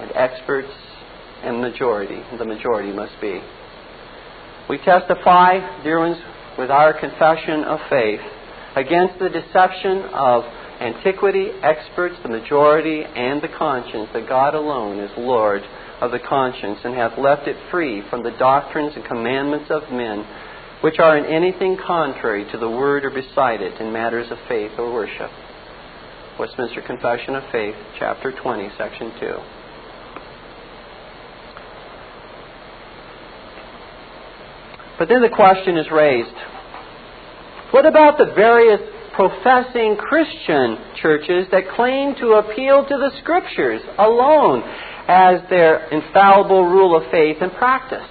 and 0.00 0.10
experts 0.14 0.72
and 1.42 1.60
majority, 1.60 2.22
the 2.38 2.44
majority 2.44 2.92
must 2.92 3.18
be. 3.20 3.40
We 4.68 4.78
testify, 4.78 5.82
dear 5.84 6.00
ones, 6.00 6.16
with 6.58 6.70
our 6.70 6.92
confession 6.98 7.62
of 7.64 7.78
faith 7.88 8.20
against 8.74 9.18
the 9.20 9.28
deception 9.28 10.02
of 10.12 10.42
antiquity, 10.80 11.50
experts, 11.62 12.16
the 12.22 12.28
majority, 12.28 13.04
and 13.04 13.40
the 13.40 13.48
conscience 13.48 14.10
that 14.12 14.28
God 14.28 14.54
alone 14.54 14.98
is 14.98 15.10
Lord 15.16 15.62
of 16.00 16.10
the 16.10 16.18
conscience 16.18 16.80
and 16.84 16.94
hath 16.94 17.16
left 17.16 17.46
it 17.46 17.56
free 17.70 18.02
from 18.10 18.22
the 18.22 18.32
doctrines 18.32 18.92
and 18.96 19.04
commandments 19.04 19.70
of 19.70 19.90
men 19.90 20.26
which 20.82 20.98
are 20.98 21.16
in 21.16 21.24
anything 21.24 21.78
contrary 21.86 22.44
to 22.50 22.58
the 22.58 22.68
word 22.68 23.04
or 23.04 23.10
beside 23.10 23.62
it 23.62 23.80
in 23.80 23.92
matters 23.92 24.30
of 24.30 24.38
faith 24.48 24.72
or 24.78 24.92
worship. 24.92 25.30
Westminster 26.38 26.82
Confession 26.82 27.34
of 27.34 27.44
Faith, 27.50 27.76
chapter 27.98 28.32
20, 28.32 28.68
section 28.76 29.12
2. 29.20 29.55
But 34.98 35.08
then 35.08 35.22
the 35.22 35.28
question 35.28 35.76
is 35.76 35.90
raised 35.90 36.34
what 37.72 37.84
about 37.84 38.16
the 38.16 38.32
various 38.34 38.80
professing 39.14 39.96
Christian 39.96 40.78
churches 41.02 41.46
that 41.50 41.68
claim 41.74 42.14
to 42.16 42.34
appeal 42.34 42.84
to 42.84 42.96
the 42.96 43.10
Scriptures 43.20 43.82
alone 43.98 44.62
as 45.08 45.40
their 45.50 45.88
infallible 45.88 46.64
rule 46.64 46.96
of 46.96 47.10
faith 47.10 47.38
and 47.40 47.52
practice? 47.52 48.06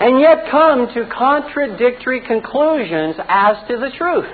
And 0.00 0.18
yet 0.18 0.50
come 0.50 0.88
to 0.94 1.08
contradictory 1.16 2.20
conclusions 2.26 3.16
as 3.28 3.56
to 3.68 3.76
the 3.76 3.90
truth. 3.96 4.32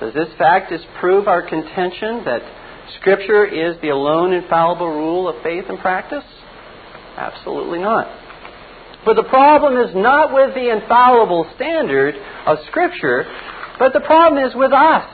Does 0.00 0.14
this 0.14 0.32
fact 0.38 0.70
disprove 0.70 1.28
our 1.28 1.42
contention 1.42 2.24
that 2.24 2.42
Scripture 3.00 3.44
is 3.44 3.76
the 3.82 3.88
alone 3.88 4.32
infallible 4.32 4.88
rule 4.88 5.28
of 5.28 5.42
faith 5.42 5.64
and 5.68 5.78
practice? 5.78 6.24
Absolutely 7.16 7.80
not. 7.80 8.23
For 9.04 9.14
the 9.14 9.24
problem 9.24 9.76
is 9.76 9.94
not 9.94 10.32
with 10.32 10.54
the 10.54 10.72
infallible 10.72 11.46
standard 11.56 12.14
of 12.46 12.58
Scripture, 12.66 13.24
but 13.78 13.92
the 13.92 14.00
problem 14.00 14.42
is 14.44 14.54
with 14.54 14.72
us, 14.72 15.04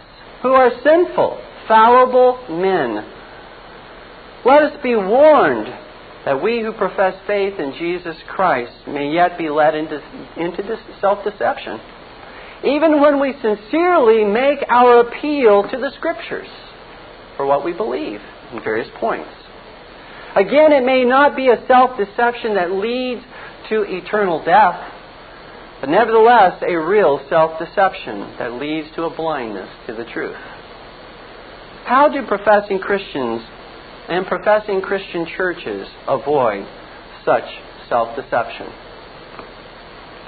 who 0.43 0.53
are 0.53 0.71
sinful, 0.83 1.43
fallible 1.67 2.39
men. 2.49 3.05
Let 4.45 4.63
us 4.63 4.83
be 4.83 4.95
warned 4.95 5.67
that 6.25 6.43
we 6.43 6.63
who 6.63 6.73
profess 6.73 7.15
faith 7.27 7.59
in 7.59 7.73
Jesus 7.79 8.17
Christ 8.29 8.73
may 8.87 9.11
yet 9.13 9.37
be 9.37 9.49
led 9.49 9.75
into, 9.75 10.01
into 10.37 10.63
self 11.01 11.25
deception, 11.25 11.81
even 12.65 13.01
when 13.01 13.21
we 13.21 13.35
sincerely 13.43 14.25
make 14.25 14.61
our 14.69 15.01
appeal 15.01 15.65
to 15.69 15.79
the 15.79 15.91
Scriptures 15.97 16.49
for 17.37 17.47
what 17.47 17.65
we 17.65 17.73
believe 17.73 18.21
in 18.53 18.63
various 18.63 18.89
points. 19.01 19.31
Again, 20.37 20.73
it 20.73 20.85
may 20.85 21.05
not 21.05 21.35
be 21.35 21.49
a 21.49 21.67
self 21.67 21.99
deception 21.99 22.55
that 22.55 22.71
leads 22.71 23.23
to 23.71 23.83
eternal 23.83 24.45
death, 24.45 24.93
but 25.81 25.89
nevertheless 25.89 26.63
a 26.67 26.77
real 26.77 27.25
self 27.31 27.59
deception 27.59 28.37
that 28.39 28.53
leads 28.55 28.89
to 28.97 29.05
a 29.05 29.17
blindness 29.17 29.71
to 29.87 29.95
the 29.95 30.05
truth. 30.05 30.37
How 31.87 32.09
do 32.13 32.27
professing 32.27 32.79
Christians 32.79 33.41
and 34.09 34.27
professing 34.27 34.83
Christian 34.83 35.27
churches 35.37 35.89
avoid 36.07 36.67
such 37.25 37.45
self 37.89 38.15
deception? 38.17 38.67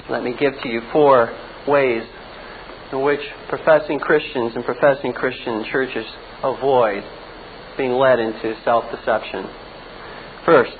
Let 0.09 0.23
me 0.23 0.35
give 0.37 0.53
to 0.61 0.69
you 0.69 0.81
four 0.91 1.29
ways 1.67 2.03
in 2.91 3.01
which 3.01 3.21
professing 3.49 3.99
Christians 3.99 4.53
and 4.55 4.65
professing 4.65 5.13
Christian 5.13 5.65
churches 5.71 6.05
avoid 6.43 7.03
being 7.77 7.91
led 7.93 8.19
into 8.19 8.55
self 8.63 8.85
deception. 8.91 9.47
First, 10.45 10.77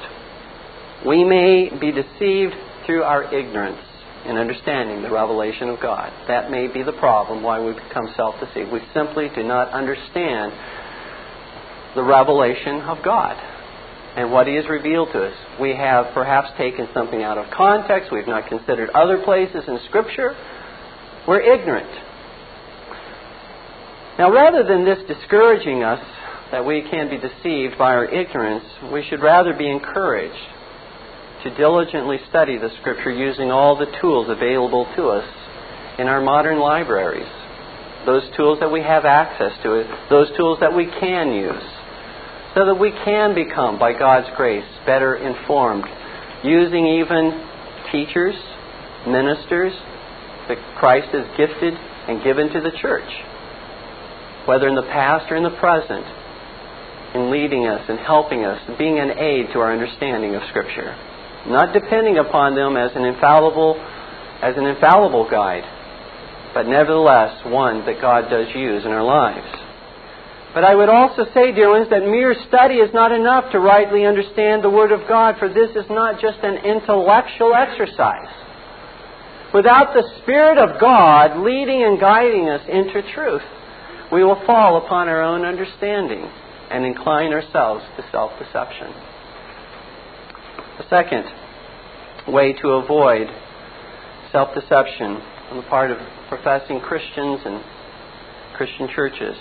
we 1.05 1.23
may 1.23 1.69
be 1.69 1.91
deceived 1.91 2.53
through 2.85 3.03
our 3.03 3.33
ignorance 3.33 3.79
in 4.25 4.37
understanding 4.37 5.01
the 5.01 5.11
revelation 5.11 5.69
of 5.69 5.81
God. 5.81 6.11
That 6.27 6.49
may 6.49 6.67
be 6.67 6.83
the 6.83 6.93
problem 6.93 7.43
why 7.43 7.59
we 7.59 7.73
become 7.73 8.07
self 8.15 8.35
deceived. 8.39 8.71
We 8.71 8.81
simply 8.93 9.29
do 9.35 9.43
not 9.43 9.69
understand 9.73 10.53
the 11.95 12.03
revelation 12.03 12.81
of 12.81 13.03
God 13.03 13.35
and 14.15 14.31
what 14.31 14.47
He 14.47 14.55
has 14.55 14.65
revealed 14.69 15.09
to 15.11 15.25
us. 15.25 15.35
We 15.59 15.75
have 15.75 16.13
perhaps 16.13 16.49
taken 16.57 16.87
something 16.93 17.21
out 17.21 17.37
of 17.37 17.51
context, 17.51 18.11
we've 18.11 18.27
not 18.27 18.47
considered 18.47 18.89
other 18.91 19.21
places 19.23 19.63
in 19.67 19.79
Scripture. 19.89 20.35
We're 21.27 21.41
ignorant. 21.41 21.89
Now, 24.19 24.31
rather 24.31 24.63
than 24.63 24.85
this 24.85 24.99
discouraging 25.07 25.83
us 25.83 26.03
that 26.51 26.65
we 26.65 26.83
can 26.89 27.09
be 27.09 27.17
deceived 27.17 27.77
by 27.77 27.93
our 27.93 28.05
ignorance, 28.05 28.63
we 28.91 29.03
should 29.09 29.21
rather 29.21 29.53
be 29.53 29.69
encouraged 29.69 30.52
to 31.43 31.55
diligently 31.55 32.17
study 32.29 32.57
the 32.57 32.69
Scripture 32.79 33.11
using 33.11 33.51
all 33.51 33.75
the 33.75 33.91
tools 34.01 34.27
available 34.29 34.87
to 34.95 35.07
us 35.07 35.27
in 35.99 36.07
our 36.07 36.21
modern 36.21 36.59
libraries. 36.59 37.27
Those 38.05 38.23
tools 38.35 38.59
that 38.61 38.71
we 38.71 38.81
have 38.81 39.05
access 39.05 39.51
to, 39.63 39.83
those 40.09 40.29
tools 40.37 40.59
that 40.61 40.73
we 40.73 40.85
can 40.85 41.33
use, 41.33 41.63
so 42.55 42.65
that 42.65 42.79
we 42.79 42.91
can 42.91 43.35
become, 43.35 43.77
by 43.77 43.91
God's 43.97 44.27
grace, 44.35 44.65
better 44.85 45.15
informed, 45.15 45.85
using 46.43 46.87
even 46.87 47.47
teachers, 47.91 48.35
ministers 49.07 49.73
that 50.47 50.57
Christ 50.79 51.09
has 51.11 51.27
gifted 51.37 51.73
and 51.73 52.23
given 52.23 52.51
to 52.53 52.61
the 52.61 52.71
church, 52.81 53.09
whether 54.45 54.67
in 54.67 54.75
the 54.75 54.83
past 54.83 55.31
or 55.31 55.35
in 55.35 55.43
the 55.43 55.57
present, 55.59 56.05
in 57.15 57.31
leading 57.31 57.67
us 57.67 57.83
and 57.89 57.99
helping 57.99 58.43
us, 58.43 58.59
being 58.77 58.99
an 58.99 59.17
aid 59.17 59.47
to 59.53 59.59
our 59.59 59.71
understanding 59.71 60.35
of 60.35 60.41
Scripture 60.49 60.95
not 61.47 61.73
depending 61.73 62.17
upon 62.17 62.55
them 62.55 62.77
as 62.77 62.91
an 62.95 63.03
infallible 63.03 63.75
as 64.41 64.57
an 64.57 64.65
infallible 64.65 65.29
guide, 65.29 65.63
but 66.53 66.67
nevertheless 66.67 67.45
one 67.45 67.85
that 67.85 68.01
God 68.01 68.29
does 68.29 68.47
use 68.53 68.83
in 68.83 68.91
our 68.91 69.03
lives. 69.03 69.47
But 70.53 70.65
I 70.65 70.75
would 70.75 70.89
also 70.89 71.25
say, 71.33 71.51
dear 71.51 71.71
ones, 71.71 71.89
that 71.89 72.03
mere 72.05 72.35
study 72.47 72.75
is 72.75 72.93
not 72.93 73.11
enough 73.11 73.51
to 73.53 73.59
rightly 73.59 74.05
understand 74.05 74.63
the 74.63 74.69
Word 74.69 74.91
of 74.91 75.07
God, 75.07 75.39
for 75.39 75.47
this 75.47 75.71
is 75.71 75.89
not 75.89 76.21
just 76.21 76.39
an 76.43 76.57
intellectual 76.57 77.55
exercise. 77.55 78.29
Without 79.53 79.93
the 79.93 80.03
Spirit 80.21 80.57
of 80.57 80.79
God 80.79 81.39
leading 81.39 81.83
and 81.83 81.99
guiding 81.99 82.49
us 82.49 82.61
into 82.69 83.01
truth, 83.13 83.41
we 84.11 84.23
will 84.23 84.41
fall 84.45 84.77
upon 84.77 85.07
our 85.09 85.23
own 85.23 85.45
understanding 85.45 86.29
and 86.69 86.85
incline 86.85 87.33
ourselves 87.33 87.83
to 87.97 88.05
self 88.11 88.31
deception. 88.37 88.93
The 90.77 90.89
second 90.89 91.25
way 92.33 92.53
to 92.53 92.69
avoid 92.69 93.27
self 94.31 94.55
deception 94.55 95.21
on 95.51 95.57
the 95.57 95.69
part 95.69 95.91
of 95.91 95.99
professing 96.29 96.79
Christians 96.79 97.41
and 97.45 97.63
Christian 98.55 98.89
churches. 98.95 99.37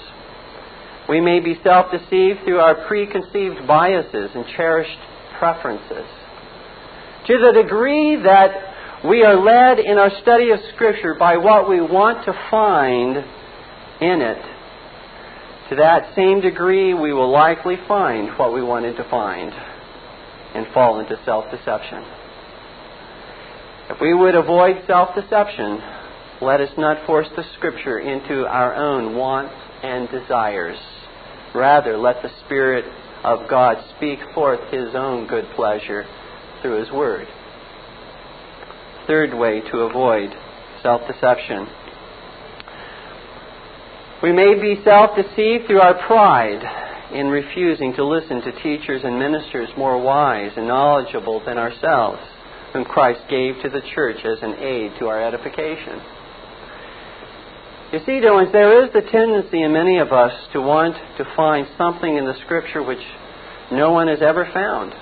We 1.09 1.23
may 1.23 1.41
be 1.41 1.59
self 1.65 1.91
deceived 1.91 2.45
through 2.45 2.59
our 2.59 2.87
preconceived 2.87 3.67
biases 3.67 4.31
and 4.35 4.45
cherished 4.55 4.99
preferences. 5.39 6.05
To 7.29 7.39
the 7.39 7.63
degree 7.63 8.17
that 8.23 9.03
we 9.09 9.25
are 9.25 9.37
led 9.37 9.79
in 9.79 9.97
our 9.97 10.11
study 10.21 10.51
of 10.51 10.61
Scripture 10.75 11.15
by 11.15 11.39
what 11.39 11.67
we 11.67 11.81
want 11.81 12.27
to 12.27 12.33
find 12.51 13.17
in 14.03 14.21
it, 14.21 14.43
to 15.71 15.77
that 15.77 16.15
same 16.15 16.43
degree 16.43 16.93
we 16.93 17.15
will 17.15 17.31
likely 17.31 17.77
find 17.89 18.29
what 18.39 18.53
we 18.53 18.63
wanted 18.63 18.97
to 18.99 19.09
find 19.09 19.55
and 20.55 20.67
fall 20.75 21.01
into 21.01 21.19
self 21.25 21.51
deception. 21.51 22.05
If 23.91 24.01
we 24.01 24.15
would 24.15 24.35
avoid 24.35 24.85
self 24.87 25.15
deception, 25.15 25.81
let 26.41 26.61
us 26.61 26.71
not 26.77 27.07
force 27.07 27.29
the 27.37 27.45
Scripture 27.57 27.99
into 27.99 28.47
our 28.47 28.75
own 28.75 29.17
wants 29.17 29.55
and 29.83 30.09
desires. 30.11 30.79
Rather, 31.55 31.97
let 31.97 32.23
the 32.23 32.31
Spirit 32.45 32.85
of 33.23 33.49
God 33.49 33.77
speak 33.97 34.19
forth 34.35 34.61
His 34.71 34.95
own 34.95 35.27
good 35.27 35.45
pleasure 35.55 36.05
through 36.61 36.81
His 36.81 36.91
Word. 36.91 37.27
Third 39.07 39.35
way 39.35 39.61
to 39.61 39.79
avoid 39.81 40.31
self 40.83 41.03
deception. 41.07 41.67
We 44.23 44.33
may 44.33 44.55
be 44.55 44.81
self 44.85 45.17
deceived 45.17 45.67
through 45.67 45.81
our 45.81 45.95
pride 46.07 46.92
in 47.13 47.29
refusing 47.29 47.95
to 47.95 48.05
listen 48.05 48.41
to 48.43 48.63
teachers 48.63 49.03
and 49.05 49.19
ministers 49.19 49.69
more 49.77 50.01
wise 50.01 50.53
and 50.57 50.67
knowledgeable 50.67 51.45
than 51.45 51.59
ourselves, 51.59 52.21
whom 52.73 52.85
Christ 52.85 53.21
gave 53.29 53.61
to 53.63 53.69
the 53.69 53.83
church 53.95 54.25
as 54.25 54.43
an 54.43 54.55
aid 54.55 54.93
to 54.99 55.09
our 55.09 55.23
edification. 55.23 56.01
You 57.93 58.01
see, 58.07 58.21
ones, 58.25 58.49
there 58.53 58.85
is 58.85 58.93
the 58.95 59.03
tendency 59.03 59.63
in 59.63 59.73
many 59.73 59.99
of 59.99 60.13
us 60.13 60.33
to 60.55 60.63
want 60.63 60.97
to 61.19 61.25
find 61.37 61.67
something 61.77 62.17
in 62.17 62.25
the 62.25 62.39
Scripture 62.45 62.83
which 62.83 63.05
no 63.71 63.93
one 63.93 64.09
has 64.09 64.23
ever 64.23 64.49
found, 64.53 64.95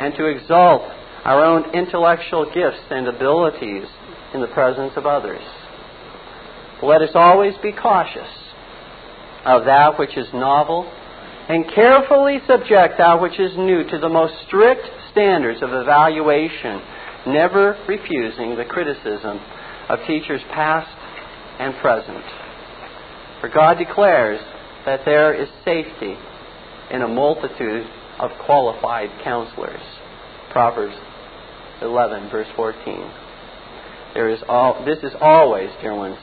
and 0.00 0.14
to 0.14 0.26
exalt 0.26 0.82
our 1.24 1.44
own 1.44 1.74
intellectual 1.74 2.46
gifts 2.46 2.82
and 2.90 3.06
abilities 3.06 3.84
in 4.34 4.40
the 4.40 4.48
presence 4.48 4.92
of 4.96 5.06
others. 5.06 5.42
Let 6.82 7.02
us 7.02 7.10
always 7.14 7.54
be 7.62 7.72
cautious 7.72 8.28
of 9.44 9.64
that 9.66 9.98
which 9.98 10.16
is 10.16 10.26
novel 10.32 10.90
and 11.48 11.64
carefully 11.74 12.38
subject 12.46 12.98
that 12.98 13.20
which 13.20 13.40
is 13.40 13.56
new 13.56 13.82
to 13.88 13.98
the 13.98 14.08
most 14.08 14.34
strict 14.46 14.82
standards 15.10 15.62
of 15.62 15.70
evaluation, 15.72 16.82
never 17.26 17.76
refusing 17.88 18.56
the 18.56 18.66
criticism 18.68 19.40
of 19.88 19.98
teachers 20.06 20.42
past 20.52 20.90
and 21.58 21.74
present. 21.76 22.24
For 23.40 23.48
God 23.48 23.78
declares 23.78 24.40
that 24.84 25.00
there 25.04 25.32
is 25.32 25.48
safety 25.64 26.16
in 26.90 27.02
a 27.02 27.08
multitude 27.08 27.86
of 28.18 28.30
qualified 28.44 29.10
counselors. 29.24 29.80
Proverbs 30.50 30.96
11, 31.80 32.30
verse 32.30 32.48
14. 32.56 33.10
There 34.14 34.28
is 34.28 34.40
all, 34.48 34.84
this 34.84 34.98
is 34.98 35.12
always, 35.20 35.70
dear 35.80 35.94
ones, 35.94 36.16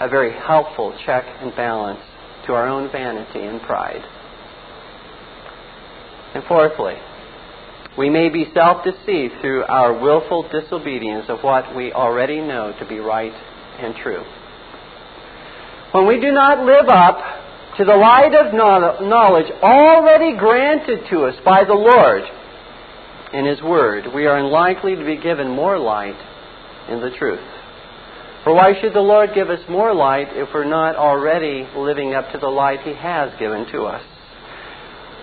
a 0.00 0.08
very 0.08 0.32
helpful 0.32 0.96
check 1.06 1.24
and 1.40 1.54
balance 1.54 2.00
to 2.46 2.52
our 2.52 2.68
own 2.68 2.90
vanity 2.90 3.40
and 3.40 3.60
pride. 3.62 4.02
And 6.34 6.44
fourthly, 6.44 6.94
we 7.96 8.10
may 8.10 8.28
be 8.28 8.50
self 8.52 8.84
deceived 8.84 9.40
through 9.40 9.64
our 9.64 9.98
willful 9.98 10.48
disobedience 10.48 11.26
of 11.28 11.42
what 11.42 11.74
we 11.74 11.92
already 11.92 12.40
know 12.40 12.74
to 12.78 12.86
be 12.86 12.98
right 12.98 13.32
and 13.78 13.94
true. 14.02 14.24
When 15.92 16.06
we 16.06 16.20
do 16.20 16.30
not 16.30 16.66
live 16.66 16.88
up 16.88 17.18
to 17.78 17.84
the 17.84 17.96
light 17.96 18.34
of 18.34 18.52
knowledge 18.54 19.50
already 19.62 20.36
granted 20.36 21.08
to 21.10 21.24
us 21.24 21.34
by 21.44 21.64
the 21.64 21.74
Lord 21.74 22.22
in 23.32 23.46
His 23.46 23.62
Word, 23.62 24.14
we 24.14 24.26
are 24.26 24.36
unlikely 24.36 24.96
to 24.96 25.04
be 25.04 25.16
given 25.16 25.48
more 25.48 25.78
light 25.78 26.16
in 26.88 27.00
the 27.00 27.10
truth. 27.18 27.40
For 28.44 28.54
why 28.54 28.80
should 28.80 28.94
the 28.94 29.00
Lord 29.00 29.30
give 29.34 29.50
us 29.50 29.60
more 29.68 29.94
light 29.94 30.28
if 30.32 30.48
we're 30.54 30.64
not 30.64 30.96
already 30.96 31.66
living 31.76 32.14
up 32.14 32.30
to 32.32 32.38
the 32.38 32.46
light 32.46 32.80
He 32.82 32.94
has 32.94 33.32
given 33.38 33.66
to 33.72 33.84
us? 33.84 34.02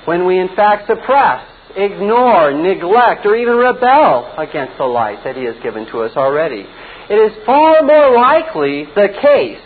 When 0.06 0.26
we 0.26 0.40
in 0.40 0.56
fact 0.56 0.88
suppress, 0.88 1.46
ignore, 1.76 2.52
neglect, 2.52 3.26
or 3.26 3.36
even 3.36 3.56
rebel 3.56 4.34
against 4.38 4.78
the 4.78 4.86
light 4.86 5.24
that 5.24 5.36
He 5.36 5.46
has 5.46 5.56
given 5.64 5.86
to 5.88 6.02
us 6.02 6.12
already, 6.16 6.66
it 7.10 7.16
is 7.16 7.46
far 7.46 7.82
more 7.84 8.16
likely 8.16 8.86
the 8.96 9.10
case 9.22 9.64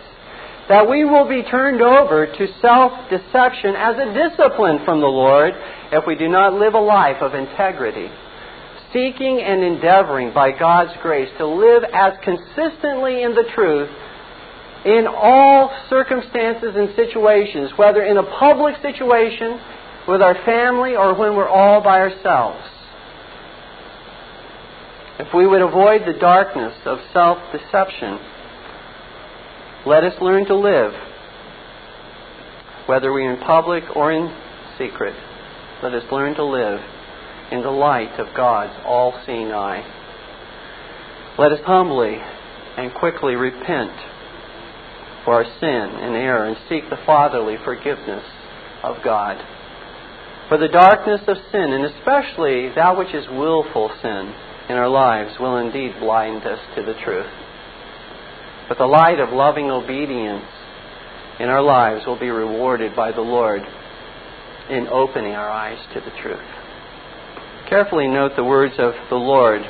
that 0.69 0.89
we 0.89 1.05
will 1.05 1.27
be 1.27 1.43
turned 1.43 1.81
over 1.81 2.27
to 2.27 2.47
self 2.61 2.91
deception 3.09 3.75
as 3.75 3.95
a 3.95 4.13
discipline 4.13 4.83
from 4.85 4.99
the 4.99 5.07
Lord 5.07 5.53
if 5.91 6.05
we 6.05 6.15
do 6.15 6.27
not 6.27 6.53
live 6.53 6.73
a 6.73 6.79
life 6.79 7.21
of 7.21 7.33
integrity, 7.33 8.09
seeking 8.91 9.41
and 9.41 9.63
endeavoring 9.63 10.33
by 10.33 10.51
God's 10.51 10.91
grace 11.01 11.29
to 11.37 11.47
live 11.47 11.83
as 11.93 12.13
consistently 12.23 13.23
in 13.23 13.33
the 13.33 13.45
truth 13.55 13.89
in 14.85 15.07
all 15.07 15.71
circumstances 15.89 16.75
and 16.75 16.95
situations, 16.95 17.71
whether 17.77 18.03
in 18.03 18.17
a 18.17 18.23
public 18.39 18.75
situation, 18.81 19.59
with 20.07 20.21
our 20.21 20.35
family, 20.45 20.95
or 20.95 21.13
when 21.13 21.35
we're 21.35 21.49
all 21.49 21.81
by 21.81 21.99
ourselves. 21.99 22.63
If 25.19 25.33
we 25.33 25.45
would 25.45 25.61
avoid 25.61 26.03
the 26.05 26.17
darkness 26.19 26.73
of 26.85 26.99
self 27.11 27.39
deception, 27.51 28.19
let 29.85 30.03
us 30.03 30.13
learn 30.21 30.45
to 30.45 30.55
live, 30.55 30.93
whether 32.85 33.11
we're 33.11 33.33
in 33.33 33.39
public 33.41 33.83
or 33.95 34.11
in 34.11 34.33
secret. 34.77 35.15
Let 35.81 35.93
us 35.93 36.03
learn 36.11 36.35
to 36.35 36.45
live 36.45 36.79
in 37.51 37.61
the 37.61 37.71
light 37.71 38.19
of 38.19 38.35
God's 38.35 38.79
all 38.85 39.19
seeing 39.25 39.51
eye. 39.51 39.83
Let 41.37 41.51
us 41.51 41.59
humbly 41.65 42.17
and 42.77 42.93
quickly 42.93 43.35
repent 43.35 43.91
for 45.25 45.33
our 45.33 45.45
sin 45.59 45.99
and 45.99 46.15
error 46.15 46.45
and 46.45 46.57
seek 46.69 46.89
the 46.89 46.97
fatherly 47.05 47.57
forgiveness 47.63 48.23
of 48.83 49.03
God. 49.03 49.56
For 50.49 50.57
the 50.57 50.69
darkness 50.69 51.21
of 51.27 51.37
sin, 51.51 51.73
and 51.73 51.85
especially 51.85 52.69
that 52.75 52.97
which 52.97 53.13
is 53.13 53.27
willful 53.27 53.91
sin 54.01 54.33
in 54.69 54.77
our 54.77 54.87
lives, 54.87 55.37
will 55.39 55.57
indeed 55.57 55.99
blind 55.99 56.43
us 56.45 56.59
to 56.75 56.83
the 56.83 56.93
truth. 57.03 57.29
But 58.69 58.77
the 58.77 58.85
light 58.85 59.19
of 59.19 59.33
loving 59.33 59.69
obedience 59.69 60.45
in 61.39 61.49
our 61.49 61.61
lives 61.61 62.05
will 62.05 62.19
be 62.19 62.29
rewarded 62.29 62.95
by 62.95 63.11
the 63.11 63.21
Lord 63.21 63.61
in 64.69 64.87
opening 64.87 65.33
our 65.33 65.49
eyes 65.49 65.79
to 65.93 65.99
the 65.99 66.11
truth. 66.21 66.39
Carefully 67.69 68.07
note 68.07 68.37
the 68.37 68.43
words 68.43 68.75
of 68.79 68.93
the 69.09 69.15
Lord 69.15 69.61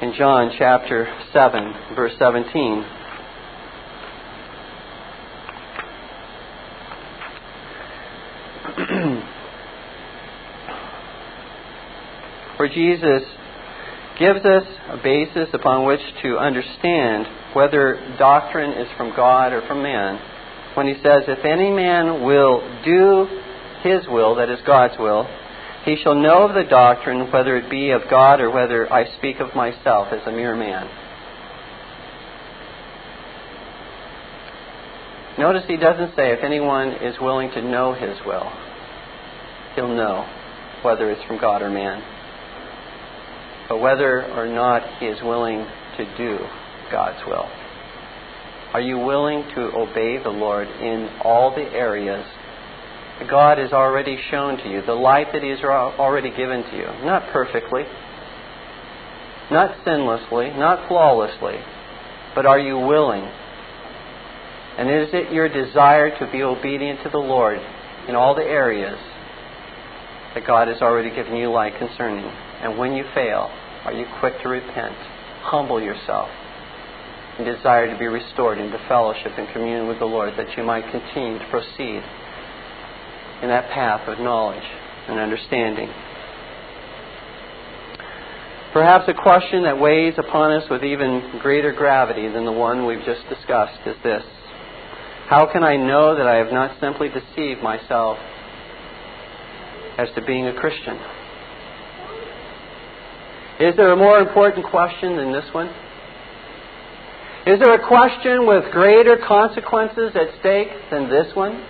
in 0.00 0.12
John 0.18 0.50
chapter 0.58 1.06
7, 1.32 1.94
verse 1.94 2.14
17. 2.18 2.84
For 12.62 12.68
Jesus 12.68 13.24
gives 14.20 14.44
us 14.44 14.62
a 14.88 14.96
basis 15.02 15.48
upon 15.52 15.84
which 15.84 15.98
to 16.22 16.38
understand 16.38 17.26
whether 17.56 17.98
doctrine 18.20 18.70
is 18.74 18.86
from 18.96 19.16
God 19.16 19.52
or 19.52 19.66
from 19.66 19.82
man 19.82 20.20
when 20.76 20.86
he 20.86 20.94
says, 21.02 21.24
If 21.26 21.44
any 21.44 21.72
man 21.72 22.22
will 22.22 22.60
do 22.84 23.26
his 23.82 24.06
will, 24.06 24.36
that 24.36 24.48
is 24.48 24.60
God's 24.64 24.94
will, 24.96 25.26
he 25.84 25.96
shall 26.04 26.14
know 26.14 26.46
of 26.46 26.54
the 26.54 26.62
doctrine 26.62 27.32
whether 27.32 27.56
it 27.56 27.68
be 27.68 27.90
of 27.90 28.02
God 28.08 28.40
or 28.40 28.48
whether 28.48 28.86
I 28.92 29.12
speak 29.18 29.40
of 29.40 29.56
myself 29.56 30.12
as 30.12 30.24
a 30.24 30.30
mere 30.30 30.54
man. 30.54 30.86
Notice 35.36 35.64
he 35.66 35.78
doesn't 35.78 36.14
say 36.14 36.30
if 36.30 36.44
anyone 36.44 36.92
is 37.02 37.16
willing 37.20 37.50
to 37.54 37.60
know 37.60 37.92
his 37.92 38.16
will, 38.24 38.52
he'll 39.74 39.92
know 39.92 40.30
whether 40.82 41.10
it's 41.10 41.24
from 41.24 41.40
God 41.40 41.60
or 41.60 41.68
man. 41.68 42.11
But 43.72 43.80
whether 43.80 44.30
or 44.36 44.46
not 44.48 45.00
he 45.00 45.06
is 45.06 45.22
willing 45.22 45.64
to 45.96 46.16
do 46.18 46.36
God's 46.90 47.24
will. 47.26 47.48
Are 48.74 48.82
you 48.82 48.98
willing 48.98 49.48
to 49.54 49.74
obey 49.74 50.22
the 50.22 50.28
Lord 50.28 50.68
in 50.68 51.08
all 51.24 51.54
the 51.54 51.72
areas 51.72 52.22
God 53.30 53.56
has 53.56 53.72
already 53.72 54.18
shown 54.30 54.58
to 54.58 54.70
you, 54.70 54.82
the 54.82 54.92
light 54.92 55.32
that 55.32 55.42
He 55.42 55.48
has 55.48 55.60
already 55.60 56.28
given 56.36 56.62
to 56.64 56.76
you? 56.76 56.84
Not 57.06 57.32
perfectly, 57.32 57.84
not 59.50 59.82
sinlessly, 59.86 60.54
not 60.58 60.86
flawlessly, 60.86 61.56
but 62.34 62.44
are 62.44 62.58
you 62.58 62.76
willing? 62.76 63.24
And 64.76 64.90
is 64.90 65.08
it 65.14 65.32
your 65.32 65.48
desire 65.48 66.10
to 66.18 66.30
be 66.30 66.42
obedient 66.42 67.02
to 67.04 67.08
the 67.08 67.16
Lord 67.16 67.58
in 68.06 68.16
all 68.16 68.34
the 68.34 68.44
areas 68.44 68.98
that 70.34 70.46
God 70.46 70.68
has 70.68 70.82
already 70.82 71.08
given 71.08 71.36
you 71.36 71.50
light 71.50 71.78
concerning? 71.78 72.26
And 72.26 72.78
when 72.78 72.92
you 72.92 73.04
fail, 73.14 73.50
are 73.84 73.92
you 73.92 74.06
quick 74.20 74.40
to 74.42 74.48
repent? 74.48 74.94
Humble 75.42 75.82
yourself 75.82 76.28
and 77.38 77.46
desire 77.46 77.90
to 77.90 77.98
be 77.98 78.06
restored 78.06 78.58
into 78.58 78.78
fellowship 78.88 79.32
and 79.36 79.48
communion 79.52 79.88
with 79.88 79.98
the 79.98 80.04
Lord, 80.04 80.34
that 80.36 80.56
you 80.56 80.62
might 80.62 80.90
continue 80.90 81.38
to 81.38 81.48
proceed 81.50 82.02
in 83.42 83.48
that 83.48 83.70
path 83.70 84.06
of 84.08 84.18
knowledge 84.20 84.62
and 85.08 85.18
understanding. 85.18 85.88
Perhaps 88.72 89.04
a 89.08 89.14
question 89.14 89.64
that 89.64 89.78
weighs 89.78 90.14
upon 90.16 90.52
us 90.52 90.68
with 90.70 90.84
even 90.84 91.38
greater 91.40 91.72
gravity 91.72 92.28
than 92.28 92.44
the 92.44 92.52
one 92.52 92.86
we've 92.86 93.04
just 93.04 93.28
discussed 93.28 93.80
is 93.86 93.96
this 94.02 94.22
How 95.28 95.50
can 95.52 95.64
I 95.64 95.76
know 95.76 96.16
that 96.16 96.26
I 96.26 96.36
have 96.36 96.52
not 96.52 96.78
simply 96.80 97.08
deceived 97.08 97.62
myself 97.62 98.16
as 99.98 100.08
to 100.14 100.22
being 100.22 100.46
a 100.46 100.54
Christian? 100.54 100.98
Is 103.62 103.76
there 103.76 103.92
a 103.92 103.96
more 103.96 104.18
important 104.18 104.66
question 104.66 105.16
than 105.16 105.30
this 105.30 105.46
one? 105.52 105.68
Is 107.46 107.60
there 107.60 107.74
a 107.74 107.86
question 107.86 108.44
with 108.44 108.72
greater 108.72 109.16
consequences 109.16 110.10
at 110.16 110.40
stake 110.40 110.66
than 110.90 111.08
this 111.08 111.32
one? 111.36 111.64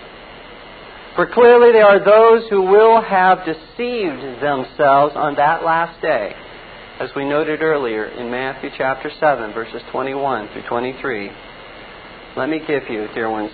For 1.15 1.27
clearly 1.27 1.71
there 1.71 1.85
are 1.85 2.03
those 2.03 2.49
who 2.49 2.63
will 2.63 2.99
have 2.99 3.45
deceived 3.45 4.41
themselves 4.41 5.13
on 5.15 5.35
that 5.35 5.63
last 5.63 6.01
day, 6.01 6.33
as 6.99 7.11
we 7.15 7.25
noted 7.29 7.61
earlier 7.61 8.07
in 8.07 8.31
Matthew 8.31 8.71
chapter 8.75 9.11
7, 9.19 9.53
verses 9.53 9.83
21 9.91 10.49
through 10.51 10.67
23. 10.67 11.29
Let 12.35 12.49
me 12.49 12.59
give 12.65 12.89
you, 12.89 13.07
dear 13.13 13.29
ones, 13.29 13.51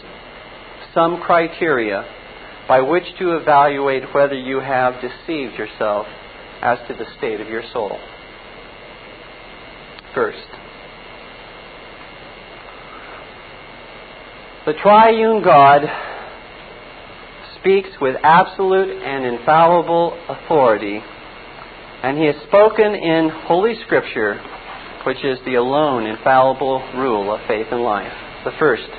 some 0.94 1.20
criteria 1.20 2.06
by 2.70 2.80
which 2.80 3.04
to 3.20 3.36
evaluate 3.36 4.14
whether 4.14 4.36
you 4.36 4.62
have 4.62 5.02
deceived 5.02 5.56
yourself 5.56 6.08
as 6.62 6.78
to 6.88 6.94
the 6.94 7.06
state 7.18 7.42
of 7.42 7.50
your 7.50 7.64
soul. 7.74 8.00
First, 10.14 10.48
The 14.70 14.74
triune 14.74 15.42
God 15.42 15.82
speaks 17.60 17.90
with 18.00 18.18
absolute 18.22 19.02
and 19.02 19.26
infallible 19.26 20.14
authority, 20.30 21.02
and 22.04 22.18
he 22.18 22.26
has 22.26 22.36
spoken 22.48 22.94
in 22.94 23.30
Holy 23.30 23.74
Scripture, 23.86 24.36
which 25.08 25.24
is 25.24 25.40
the 25.46 25.56
alone 25.56 26.06
infallible 26.06 26.84
rule 26.94 27.34
of 27.34 27.42
faith 27.48 27.66
and 27.72 27.82
life. 27.82 28.14
The 28.44 28.52
first 28.60 28.90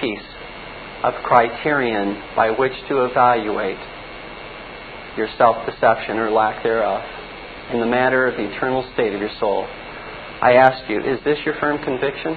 piece 0.00 0.26
of 1.02 1.14
criterion 1.22 2.20
by 2.36 2.50
which 2.50 2.74
to 2.88 3.06
evaluate 3.06 3.78
your 5.16 5.28
self 5.38 5.64
deception 5.64 6.18
or 6.18 6.30
lack 6.30 6.62
thereof 6.62 7.02
in 7.72 7.80
the 7.80 7.86
matter 7.86 8.26
of 8.26 8.36
the 8.36 8.54
eternal 8.54 8.84
state 8.92 9.14
of 9.14 9.20
your 9.20 9.32
soul. 9.40 9.66
I 10.44 10.56
ask 10.60 10.90
you, 10.90 11.00
is 11.00 11.24
this 11.24 11.38
your 11.46 11.54
firm 11.58 11.82
conviction? 11.82 12.36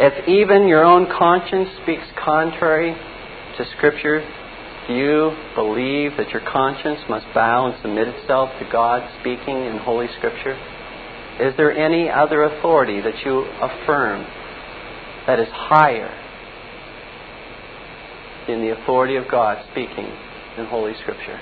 If 0.00 0.26
even 0.26 0.68
your 0.68 0.82
own 0.82 1.04
conscience 1.06 1.68
speaks 1.82 2.06
contrary 2.16 2.96
to 3.58 3.64
Scripture, 3.76 4.24
do 4.88 4.94
you 4.94 5.36
believe 5.54 6.16
that 6.16 6.30
your 6.30 6.40
conscience 6.40 7.00
must 7.10 7.26
bow 7.34 7.66
and 7.66 7.76
submit 7.82 8.08
itself 8.08 8.48
to 8.58 8.64
God 8.72 9.04
speaking 9.20 9.66
in 9.66 9.76
Holy 9.84 10.06
Scripture? 10.16 10.56
Is 11.44 11.52
there 11.58 11.76
any 11.76 12.08
other 12.08 12.44
authority 12.44 13.02
that 13.02 13.20
you 13.22 13.44
affirm 13.60 14.24
that 15.26 15.38
is 15.38 15.48
higher 15.52 16.08
than 18.48 18.62
the 18.62 18.80
authority 18.80 19.16
of 19.16 19.28
God 19.30 19.62
speaking 19.72 20.08
in 20.56 20.64
Holy 20.64 20.94
Scripture? 21.02 21.38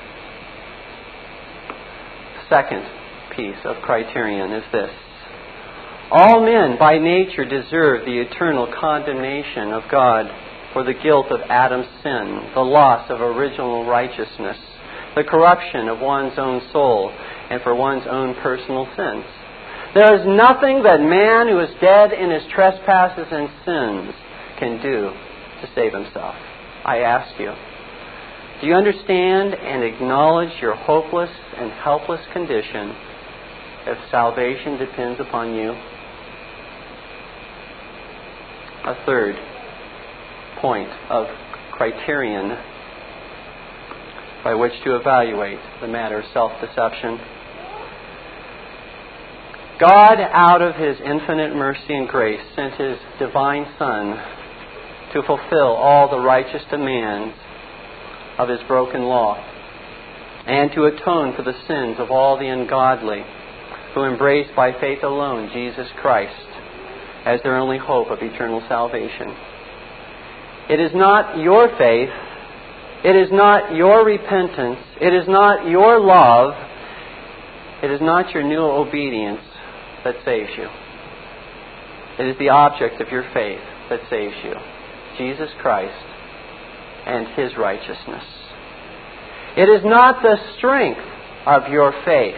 Second 2.51 2.98
piece 3.39 3.65
of 3.65 3.81
criterion 3.83 4.51
is 4.51 4.65
this 4.73 4.91
all 6.11 6.45
men 6.45 6.79
by 6.79 6.99
nature 6.99 7.45
deserve 7.45 8.05
the 8.05 8.19
eternal 8.19 8.67
condemnation 8.81 9.73
of 9.73 9.83
God 9.91 10.27
for 10.73 10.83
the 10.83 10.95
guilt 10.95 11.27
of 11.31 11.41
Adam's 11.51 11.87
sin, 12.03 12.51
the 12.55 12.61
loss 12.61 13.11
of 13.11 13.21
original 13.21 13.85
righteousness, 13.85 14.57
the 15.15 15.25
corruption 15.25 15.89
of 15.89 16.01
one's 16.01 16.39
own 16.39 16.63
soul, 16.73 17.13
and 17.51 17.61
for 17.63 17.75
one's 17.75 18.07
own 18.09 18.35
personal 18.37 18.87
sins. 18.97 19.25
There 19.95 20.15
is 20.17 20.27
nothing 20.27 20.83
that 20.83 21.01
man 21.01 21.49
who 21.49 21.61
is 21.61 21.77
dead 21.81 22.13
in 22.13 22.31
his 22.31 22.45
trespasses 22.55 23.27
and 23.31 23.49
sins 23.65 24.15
can 24.59 24.81
do 24.81 25.13
to 25.61 25.71
save 25.75 25.93
himself. 25.93 26.35
I 26.85 27.01
ask 27.01 27.39
you, 27.39 27.53
do 28.61 28.67
you 28.67 28.75
understand 28.75 29.55
and 29.55 29.85
acknowledge 29.85 30.59
your 30.61 30.75
hopeless 30.75 31.31
and 31.57 31.71
helpless 31.71 32.21
condition 32.33 32.97
if 33.89 34.11
salvation 34.11 34.79
depends 34.79 35.21
upon 35.21 35.55
you? 35.55 35.75
a 38.89 39.05
third 39.05 39.37
point 40.61 40.89
of 41.11 41.27
criterion 41.73 42.57
by 44.43 44.55
which 44.55 44.73
to 44.85 44.97
evaluate 44.97 45.59
the 45.81 45.89
matter 45.89 46.21
of 46.21 46.25
self 46.33 46.53
deception. 46.61 47.19
God, 49.79 50.19
out 50.21 50.63
of 50.63 50.75
His 50.77 50.97
infinite 51.05 51.55
mercy 51.55 51.95
and 51.95 52.09
grace, 52.09 52.41
sent 52.57 52.75
His 52.75 52.99
divine 53.19 53.67
Son 53.79 54.17
to 55.13 55.23
fulfill 55.23 55.77
all 55.77 56.11
the 56.11 56.19
righteous 56.19 56.63
demands 56.71 57.37
of 58.39 58.49
His 58.49 58.61
broken 58.67 59.03
law 59.03 59.37
and 60.47 60.73
to 60.73 60.85
atone 60.85 61.37
for 61.37 61.43
the 61.43 61.55
sins 61.67 61.97
of 61.99 62.11
all 62.11 62.39
the 62.39 62.49
ungodly 62.49 63.23
who 63.99 64.05
embrace 64.05 64.47
by 64.55 64.71
faith 64.81 65.03
alone 65.03 65.51
Jesus 65.53 65.89
Christ 66.01 66.33
as 67.25 67.41
their 67.43 67.57
only 67.57 67.79
hope 67.79 68.11
of 68.11 68.19
eternal 68.23 68.63
salvation. 68.69 69.35
It 70.71 70.79
is 70.79 70.93
not 70.95 71.39
your 71.39 71.69
faith, 71.77 72.11
it 73.05 73.17
is 73.17 73.29
not 73.33 73.75
your 73.75 74.05
repentance, 74.05 74.79
it 75.01 75.13
is 75.13 75.27
not 75.27 75.69
your 75.69 75.99
love, 75.99 76.55
it 77.83 77.91
is 77.91 78.01
not 78.01 78.33
your 78.33 78.45
new 78.45 78.63
obedience 78.63 79.41
that 80.05 80.15
saves 80.25 80.51
you. 80.57 80.69
It 82.21 82.31
is 82.31 82.39
the 82.39 82.51
object 82.51 83.01
of 83.01 83.09
your 83.09 83.25
faith 83.35 83.61
that 83.91 84.01
saves 84.09 84.35
you 84.45 84.55
Jesus 85.19 85.51
Christ 85.61 86.07
and 87.05 87.27
His 87.35 87.57
righteousness. 87.59 88.25
It 89.57 89.69
is 89.69 89.83
not 89.85 90.23
the 90.23 90.37
strength 90.57 91.01
of 91.47 91.73
your 91.73 91.93
faith 92.05 92.37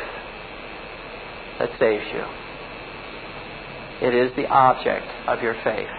that 1.61 1.71
saves 1.79 2.05
you. 2.13 2.25
It 4.09 4.15
is 4.15 4.35
the 4.35 4.47
object 4.47 5.07
of 5.29 5.43
your 5.43 5.55
faith 5.63 5.93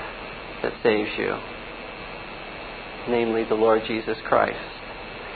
that 0.64 0.74
saves 0.82 1.12
you, 1.18 1.38
namely 3.07 3.45
the 3.45 3.55
Lord 3.55 3.84
Jesus 3.88 4.18
Christ. 4.28 4.57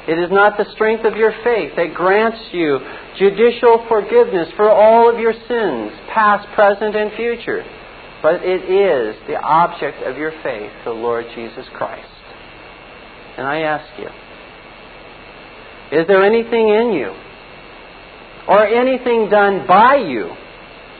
It 0.07 0.17
is 0.19 0.31
not 0.31 0.57
the 0.57 0.65
strength 0.73 1.05
of 1.05 1.15
your 1.15 1.31
faith 1.43 1.73
that 1.77 1.93
grants 1.93 2.39
you 2.51 2.79
judicial 3.17 3.85
forgiveness 3.87 4.49
for 4.55 4.69
all 4.69 5.13
of 5.13 5.19
your 5.19 5.33
sins, 5.33 5.91
past, 6.13 6.47
present, 6.53 6.95
and 6.95 7.11
future, 7.13 7.63
but 8.21 8.41
it 8.43 8.65
is 8.65 9.15
the 9.27 9.37
object 9.37 10.01
of 10.03 10.17
your 10.17 10.31
faith, 10.43 10.71
the 10.85 10.91
Lord 10.91 11.25
Jesus 11.35 11.65
Christ. 11.73 12.09
And 13.37 13.45
I 13.45 13.61
ask 13.61 13.99
you, 13.99 14.09
is 15.99 16.07
there 16.07 16.23
anything 16.23 16.69
in 16.69 16.93
you 16.93 17.13
or 18.47 18.65
anything 18.65 19.29
done 19.29 19.65
by 19.67 19.95
you 19.95 20.35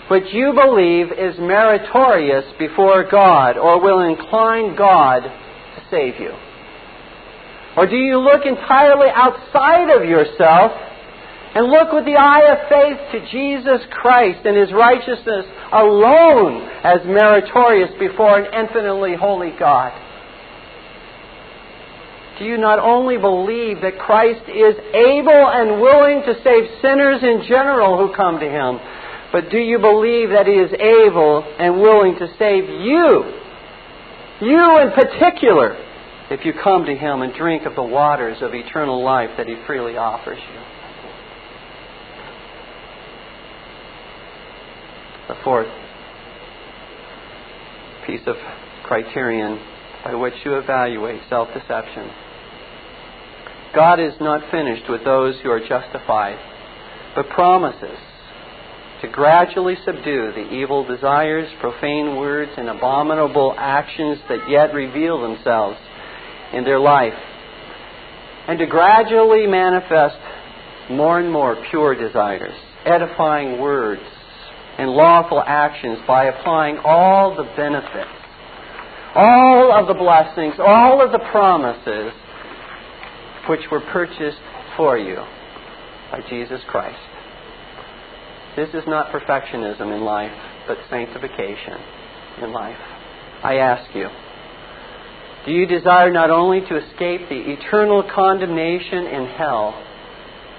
which 0.08 0.26
you 0.34 0.54
believe 0.54 1.12
is 1.12 1.38
meritorious 1.39 2.46
before 2.60 3.10
God 3.10 3.58
or 3.58 3.82
will 3.82 4.02
incline 4.02 4.76
God 4.76 5.22
to 5.22 5.82
save 5.89 6.20
you? 6.20 6.32
Or 7.76 7.88
do 7.88 7.96
you 7.98 8.20
look 8.20 8.46
entirely 8.46 9.08
outside 9.14 9.89
of 9.89 10.08
yourself 10.08 10.72
and 11.56 11.68
look 11.68 11.91
with 11.91 12.06
the 12.06 12.16
eye 12.16 12.52
of 12.52 12.70
faith 12.70 13.00
to 13.12 13.32
Jesus 13.32 13.82
Christ 13.91 14.46
and 14.46 14.56
His 14.56 14.72
righteousness 14.72 15.46
alone 15.74 16.70
as 16.84 17.02
meritorious 17.06 17.89
before 18.00 18.39
an 18.39 18.54
infinitely 18.54 19.16
holy 19.16 19.54
God? 19.58 19.91
Do 22.38 22.43
you 22.43 22.57
not 22.57 22.79
only 22.79 23.17
believe 23.17 23.81
that 23.81 23.97
Christ 23.97 24.43
is 24.49 24.75
able 24.93 25.47
and 25.47 25.79
willing 25.79 26.21
to 26.23 26.36
save 26.43 26.81
sinners 26.81 27.23
in 27.23 27.47
general 27.47 27.97
who 27.97 28.13
come 28.13 28.39
to 28.39 28.49
Him, 28.49 28.79
but 29.31 29.49
do 29.49 29.57
you 29.57 29.79
believe 29.79 30.29
that 30.29 30.45
He 30.45 30.53
is 30.53 30.71
able 30.73 31.43
and 31.59 31.81
willing 31.81 32.15
to 32.19 32.27
save 32.38 32.65
you? 32.67 33.41
You 34.41 34.79
in 34.81 34.91
particular, 34.91 35.77
if 36.29 36.43
you 36.45 36.51
come 36.61 36.86
to 36.86 36.95
Him 36.95 37.21
and 37.21 37.33
drink 37.33 37.65
of 37.65 37.75
the 37.75 37.83
waters 37.83 38.38
of 38.41 38.53
eternal 38.53 39.01
life 39.01 39.29
that 39.38 39.47
He 39.47 39.55
freely 39.65 39.95
offers 39.95 40.39
you. 40.39 40.61
The 45.29 45.41
fourth 45.41 45.67
piece 48.05 48.21
of 48.27 48.36
criterion 48.83 49.59
by 50.03 50.13
which 50.13 50.36
you 50.43 50.55
evaluate 50.57 51.21
self 51.29 51.47
deception. 51.53 52.11
God 53.76 53.99
is 53.99 54.13
not 54.21 54.49
finished 54.51 54.89
with 54.89 55.03
those 55.03 55.36
who 55.43 55.51
are 55.51 55.59
justified, 55.59 56.39
but 57.13 57.30
promises 57.30 57.97
to 59.01 59.09
gradually 59.09 59.76
subdue 59.86 60.32
the 60.34 60.49
evil 60.53 60.86
desires, 60.88 61.49
profane 61.59 62.15
words, 62.15 62.51
and 62.57 62.69
abominable 62.69 63.53
actions 63.57 64.19
that 64.30 64.49
yet 64.49 64.73
reveal 64.73 65.21
themselves 65.21 65.78
in 66.53 66.63
their 66.63 66.80
life, 66.80 67.13
and 68.47 68.57
to 68.59 68.65
gradually 68.65 69.45
manifest 69.45 70.17
more 70.89 71.19
and 71.19 71.30
more 71.30 71.61
pure 71.69 71.95
desires, 71.95 72.53
edifying 72.86 73.59
words, 73.59 74.01
and 74.78 74.89
lawful 74.89 75.43
actions 75.45 75.99
by 76.07 76.26
applying 76.26 76.78
all 76.78 77.36
the 77.36 77.43
benefits, 77.57 78.09
all 79.15 79.73
of 79.73 79.88
the 79.88 79.93
blessings, 79.93 80.55
all 80.59 81.01
of 81.03 81.11
the 81.11 81.19
promises 81.32 82.13
which 83.50 83.62
were 83.72 83.82
purchased 83.82 84.39
for 84.78 84.98
you 84.98 85.18
by 86.12 86.22
Jesus 86.30 86.62
Christ. 86.68 87.00
This 88.56 88.70
is 88.70 88.84
not 88.88 89.12
perfectionism 89.12 89.93
in 89.93 90.04
life, 90.04 90.32
but 90.68 90.78
sanctification 90.89 91.78
in 92.41 92.54
life. 92.54 92.78
I 93.43 93.58
ask 93.58 93.93
you, 93.93 94.08
do 95.46 95.52
you 95.52 95.68
desire 95.68 96.12
not 96.12 96.32
only 96.32 96.62
to 96.62 96.78
escape 96.78 97.30
the 97.30 97.52
eternal 97.52 98.04
condemnation 98.14 99.06
in 99.06 99.26
hell, 99.38 99.80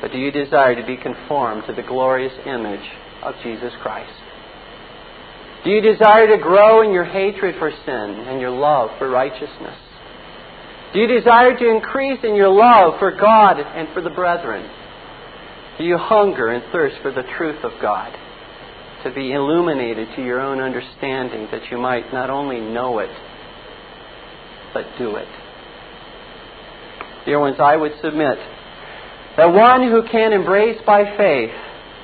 but 0.00 0.12
do 0.12 0.18
you 0.18 0.30
desire 0.30 0.74
to 0.74 0.86
be 0.86 0.96
conformed 0.96 1.64
to 1.66 1.72
the 1.72 1.82
glorious 1.82 2.34
image 2.46 2.86
of 3.22 3.34
Jesus 3.42 3.72
Christ? 3.82 4.12
Do 5.64 5.70
you 5.70 5.80
desire 5.80 6.28
to 6.28 6.40
grow 6.40 6.82
in 6.82 6.92
your 6.92 7.04
hatred 7.04 7.56
for 7.58 7.70
sin 7.70 8.26
and 8.28 8.40
your 8.40 8.50
love 8.50 8.90
for 8.98 9.08
righteousness? 9.08 9.76
Do 10.92 11.00
you 11.00 11.06
desire 11.06 11.56
to 11.56 11.68
increase 11.68 12.20
in 12.22 12.34
your 12.34 12.48
love 12.48 12.98
for 12.98 13.10
God 13.10 13.58
and 13.58 13.88
for 13.92 14.00
the 14.00 14.10
brethren? 14.10 14.68
Do 15.78 15.84
you 15.84 15.98
hunger 15.98 16.48
and 16.48 16.64
thirst 16.72 16.96
for 17.02 17.12
the 17.12 17.24
truth 17.36 17.62
of 17.64 17.72
God? 17.82 18.16
To 19.04 19.12
be 19.12 19.32
illuminated 19.32 20.08
to 20.16 20.24
your 20.24 20.40
own 20.40 20.60
understanding 20.60 21.48
that 21.52 21.70
you 21.70 21.78
might 21.78 22.12
not 22.12 22.30
only 22.30 22.60
know 22.60 22.98
it, 22.98 23.10
but 24.72 24.84
do 24.98 25.16
it. 25.16 25.28
Dear 27.24 27.40
ones, 27.40 27.56
I 27.58 27.76
would 27.76 27.92
submit 28.02 28.38
that 29.36 29.52
one 29.52 29.82
who 29.82 30.02
can 30.10 30.32
embrace 30.32 30.80
by 30.86 31.16
faith 31.16 31.50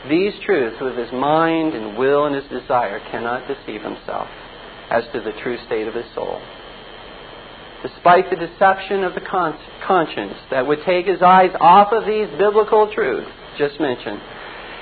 these 0.09 0.33
truths 0.45 0.77
with 0.81 0.97
his 0.97 1.13
mind 1.13 1.75
and 1.75 1.97
will 1.97 2.27
and 2.27 2.35
his 2.35 2.45
desire 2.51 3.01
cannot 3.11 3.47
deceive 3.47 3.83
himself 3.83 4.29
as 4.91 5.05
to 5.13 5.21
the 5.21 5.33
true 5.43 5.57
state 5.67 5.87
of 5.87 5.95
his 5.95 6.05
soul. 6.15 6.41
Despite 7.83 8.31
the 8.31 8.37
deception 8.37 9.03
of 9.03 9.15
the 9.15 9.21
conscience 9.21 10.35
that 10.51 10.67
would 10.67 10.85
take 10.87 11.07
his 11.07 11.21
eyes 11.21 11.51
off 11.61 11.93
of 11.93 12.07
these 12.07 12.29
biblical 12.39 12.93
truths 12.95 13.31
just 13.59 13.81
mentioned, 13.81 14.21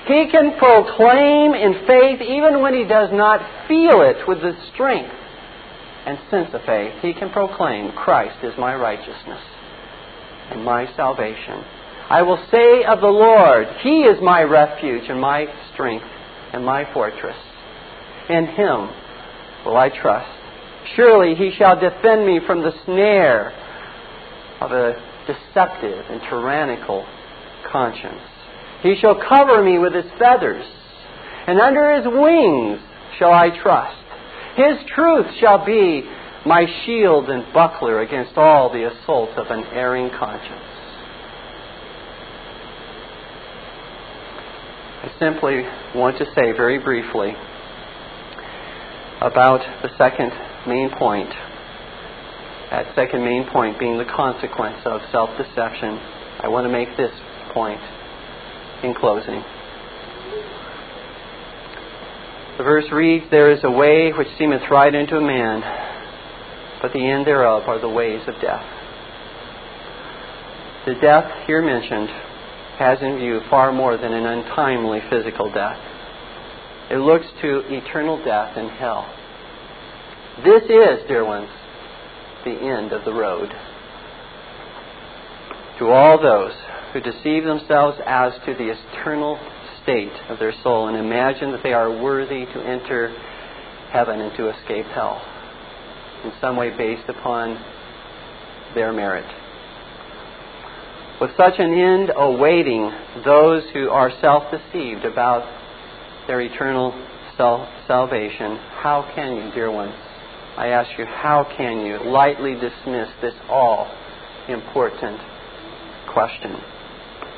he 0.06 0.28
can 0.30 0.58
proclaim 0.58 1.54
in 1.54 1.86
faith 1.86 2.20
even 2.20 2.60
when 2.60 2.74
he 2.74 2.84
does 2.84 3.10
not 3.12 3.40
feel 3.68 4.02
it 4.02 4.28
with 4.28 4.40
the 4.40 4.52
strength 4.72 5.14
and 6.06 6.18
sense 6.30 6.50
of 6.52 6.62
faith. 6.64 6.94
He 7.02 7.12
can 7.12 7.30
proclaim, 7.30 7.92
Christ 7.92 8.44
is 8.44 8.52
my 8.58 8.74
righteousness 8.74 9.40
and 10.50 10.64
my 10.64 10.86
salvation. 10.96 11.64
I 12.10 12.22
will 12.22 12.42
say 12.50 12.84
of 12.84 13.00
the 13.00 13.06
Lord, 13.06 13.68
He 13.82 14.02
is 14.02 14.18
my 14.20 14.42
refuge 14.42 15.08
and 15.08 15.20
my 15.20 15.46
strength 15.72 16.06
and 16.52 16.64
my 16.64 16.92
fortress. 16.92 17.36
In 18.28 18.46
Him 18.46 18.90
will 19.64 19.76
I 19.76 19.90
trust. 19.90 20.39
Surely 20.96 21.34
He 21.34 21.52
shall 21.56 21.78
defend 21.78 22.26
me 22.26 22.40
from 22.46 22.62
the 22.62 22.72
snare 22.84 23.52
of 24.60 24.72
a 24.72 24.94
deceptive 25.26 26.04
and 26.10 26.20
tyrannical 26.22 27.06
conscience. 27.70 28.20
He 28.82 28.96
shall 29.00 29.20
cover 29.28 29.62
me 29.62 29.78
with 29.78 29.94
His 29.94 30.10
feathers, 30.18 30.64
and 31.46 31.60
under 31.60 31.94
His 31.94 32.06
wings 32.06 32.80
shall 33.18 33.32
I 33.32 33.50
trust. 33.62 33.96
His 34.56 34.78
truth 34.94 35.26
shall 35.38 35.64
be 35.64 36.02
my 36.44 36.66
shield 36.84 37.28
and 37.28 37.52
buckler 37.52 38.00
against 38.00 38.36
all 38.36 38.72
the 38.72 38.90
assaults 38.90 39.32
of 39.36 39.46
an 39.50 39.64
erring 39.72 40.10
conscience. 40.10 40.64
I 45.02 45.12
simply 45.18 45.62
want 45.94 46.18
to 46.18 46.26
say 46.34 46.52
very 46.52 46.78
briefly 46.78 47.34
about 49.20 49.60
the 49.82 49.90
second 49.96 50.32
main 50.66 50.90
point. 50.90 51.30
That 52.70 52.94
second 52.94 53.24
main 53.24 53.48
point 53.50 53.78
being 53.78 53.98
the 53.98 54.04
consequence 54.04 54.78
of 54.84 55.00
self 55.10 55.30
deception. 55.36 55.98
I 56.42 56.48
want 56.48 56.64
to 56.64 56.72
make 56.72 56.96
this 56.96 57.12
point 57.52 57.80
in 58.82 58.94
closing. 58.94 59.42
The 62.58 62.64
verse 62.64 62.84
reads, 62.92 63.24
There 63.30 63.50
is 63.50 63.60
a 63.64 63.70
way 63.70 64.12
which 64.12 64.28
seemeth 64.38 64.62
right 64.70 64.94
unto 64.94 65.16
a 65.16 65.20
man, 65.20 65.62
but 66.82 66.92
the 66.92 67.10
end 67.10 67.26
thereof 67.26 67.64
are 67.66 67.80
the 67.80 67.88
ways 67.88 68.20
of 68.28 68.34
death. 68.40 68.64
The 70.86 70.94
death 70.94 71.46
here 71.46 71.62
mentioned 71.62 72.08
has 72.78 72.98
in 73.02 73.18
view 73.18 73.40
far 73.50 73.72
more 73.72 73.98
than 73.98 74.12
an 74.12 74.24
untimely 74.24 75.00
physical 75.10 75.52
death. 75.52 75.78
It 76.90 76.96
looks 76.96 77.26
to 77.42 77.62
eternal 77.68 78.22
death 78.24 78.56
in 78.56 78.68
hell. 78.68 79.06
This 80.44 80.62
is, 80.64 81.06
dear 81.08 81.24
ones, 81.24 81.48
the 82.44 82.52
end 82.52 82.92
of 82.92 83.04
the 83.04 83.12
road. 83.12 83.50
To 85.78 85.88
all 85.88 86.20
those 86.20 86.52
who 86.92 87.00
deceive 87.00 87.44
themselves 87.44 87.98
as 88.06 88.32
to 88.46 88.54
the 88.54 88.70
eternal 88.70 89.38
state 89.82 90.12
of 90.28 90.38
their 90.38 90.54
soul 90.62 90.88
and 90.88 90.96
imagine 90.96 91.52
that 91.52 91.62
they 91.62 91.72
are 91.72 91.90
worthy 92.02 92.46
to 92.46 92.60
enter 92.60 93.08
heaven 93.90 94.20
and 94.20 94.36
to 94.36 94.48
escape 94.50 94.86
hell, 94.86 95.20
in 96.24 96.32
some 96.40 96.56
way 96.56 96.70
based 96.76 97.08
upon 97.08 97.62
their 98.74 98.92
merit 98.92 99.26
with 101.20 101.30
such 101.36 101.54
an 101.58 101.74
end 101.74 102.10
awaiting 102.16 102.90
those 103.24 103.62
who 103.74 103.90
are 103.90 104.10
self 104.22 104.44
deceived 104.50 105.04
about 105.04 105.44
their 106.26 106.40
eternal 106.40 106.92
self 107.36 107.68
salvation, 107.86 108.56
how 108.56 109.10
can 109.14 109.36
you, 109.36 109.52
dear 109.52 109.70
ones? 109.70 109.94
I 110.56 110.68
ask 110.68 110.90
you, 110.98 111.06
how 111.06 111.46
can 111.56 111.86
you 111.86 111.98
lightly 112.10 112.54
dismiss 112.54 113.08
this 113.22 113.34
all 113.48 113.90
important 114.48 115.20
question? 116.12 116.56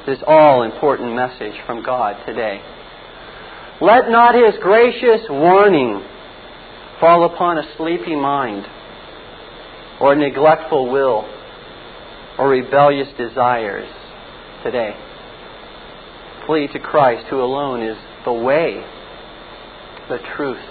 This 0.07 0.19
all 0.27 0.63
important 0.63 1.15
message 1.15 1.55
from 1.67 1.85
God 1.85 2.25
today. 2.27 2.61
Let 3.81 4.09
not 4.09 4.35
his 4.35 4.55
gracious 4.61 5.23
warning 5.29 6.03
fall 7.01 7.25
upon 7.25 7.59
a 7.59 7.77
sleepy 7.77 8.17
mind 8.17 8.67
or 10.01 10.15
neglectful 10.15 10.91
will 10.91 11.29
or 12.39 12.49
rebellious 12.49 13.09
desires 13.19 13.89
today. 14.65 14.97
Flee 16.47 16.69
to 16.73 16.79
Christ, 16.79 17.27
who 17.29 17.41
alone 17.41 17.83
is 17.83 17.97
the 18.25 18.33
way, 18.33 18.85
the 20.09 20.19
truth, 20.37 20.65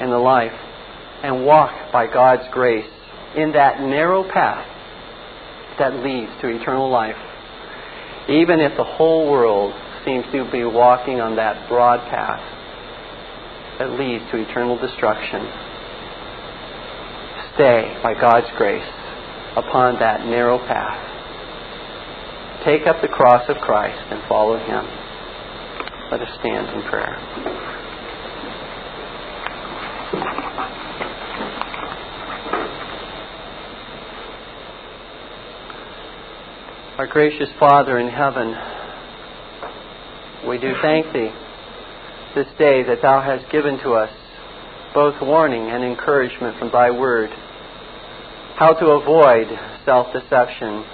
and 0.00 0.10
the 0.10 0.18
life, 0.18 0.52
and 1.22 1.46
walk 1.46 1.92
by 1.92 2.06
God's 2.06 2.48
grace 2.52 2.88
in 3.36 3.52
that 3.52 3.80
narrow 3.80 4.24
path 4.28 4.66
that 5.78 5.94
leads 6.04 6.30
to 6.40 6.48
eternal 6.48 6.90
life. 6.90 7.16
Even 8.28 8.60
if 8.60 8.76
the 8.76 8.84
whole 8.84 9.30
world 9.30 9.74
seems 10.04 10.24
to 10.32 10.50
be 10.50 10.64
walking 10.64 11.20
on 11.20 11.36
that 11.36 11.68
broad 11.68 12.00
path 12.10 12.40
that 13.78 13.90
leads 13.98 14.24
to 14.30 14.36
eternal 14.36 14.78
destruction, 14.78 15.40
stay 17.54 17.98
by 18.02 18.14
God's 18.14 18.48
grace 18.56 18.88
upon 19.56 19.98
that 19.98 20.24
narrow 20.26 20.58
path. 20.58 21.08
Take 22.64 22.86
up 22.86 23.00
the 23.02 23.08
cross 23.08 23.48
of 23.48 23.56
Christ 23.56 23.98
and 24.10 24.22
follow 24.28 24.56
Him. 24.56 24.86
Let 26.10 26.20
us 26.20 26.28
stand 26.38 26.68
in 26.68 26.82
prayer. 26.88 27.18
Our 36.98 37.06
gracious 37.06 37.48
Father 37.58 37.98
in 37.98 38.08
heaven, 38.08 38.54
we 40.46 40.58
do 40.58 40.74
thank 40.82 41.10
Thee 41.14 41.32
this 42.34 42.48
day 42.58 42.82
that 42.82 43.00
Thou 43.00 43.22
hast 43.22 43.50
given 43.50 43.78
to 43.78 43.92
us 43.92 44.10
both 44.92 45.14
warning 45.22 45.70
and 45.70 45.82
encouragement 45.82 46.58
from 46.58 46.70
Thy 46.70 46.90
Word 46.90 47.30
how 48.56 48.74
to 48.74 48.86
avoid 48.88 49.48
self 49.86 50.12
deception, 50.12 50.84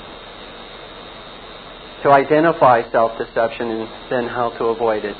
to 2.04 2.10
identify 2.10 2.88
self 2.92 3.18
deception, 3.18 3.68
and 3.68 3.88
then 4.08 4.28
how 4.28 4.56
to 4.56 4.66
avoid 4.66 5.04
it. 5.04 5.16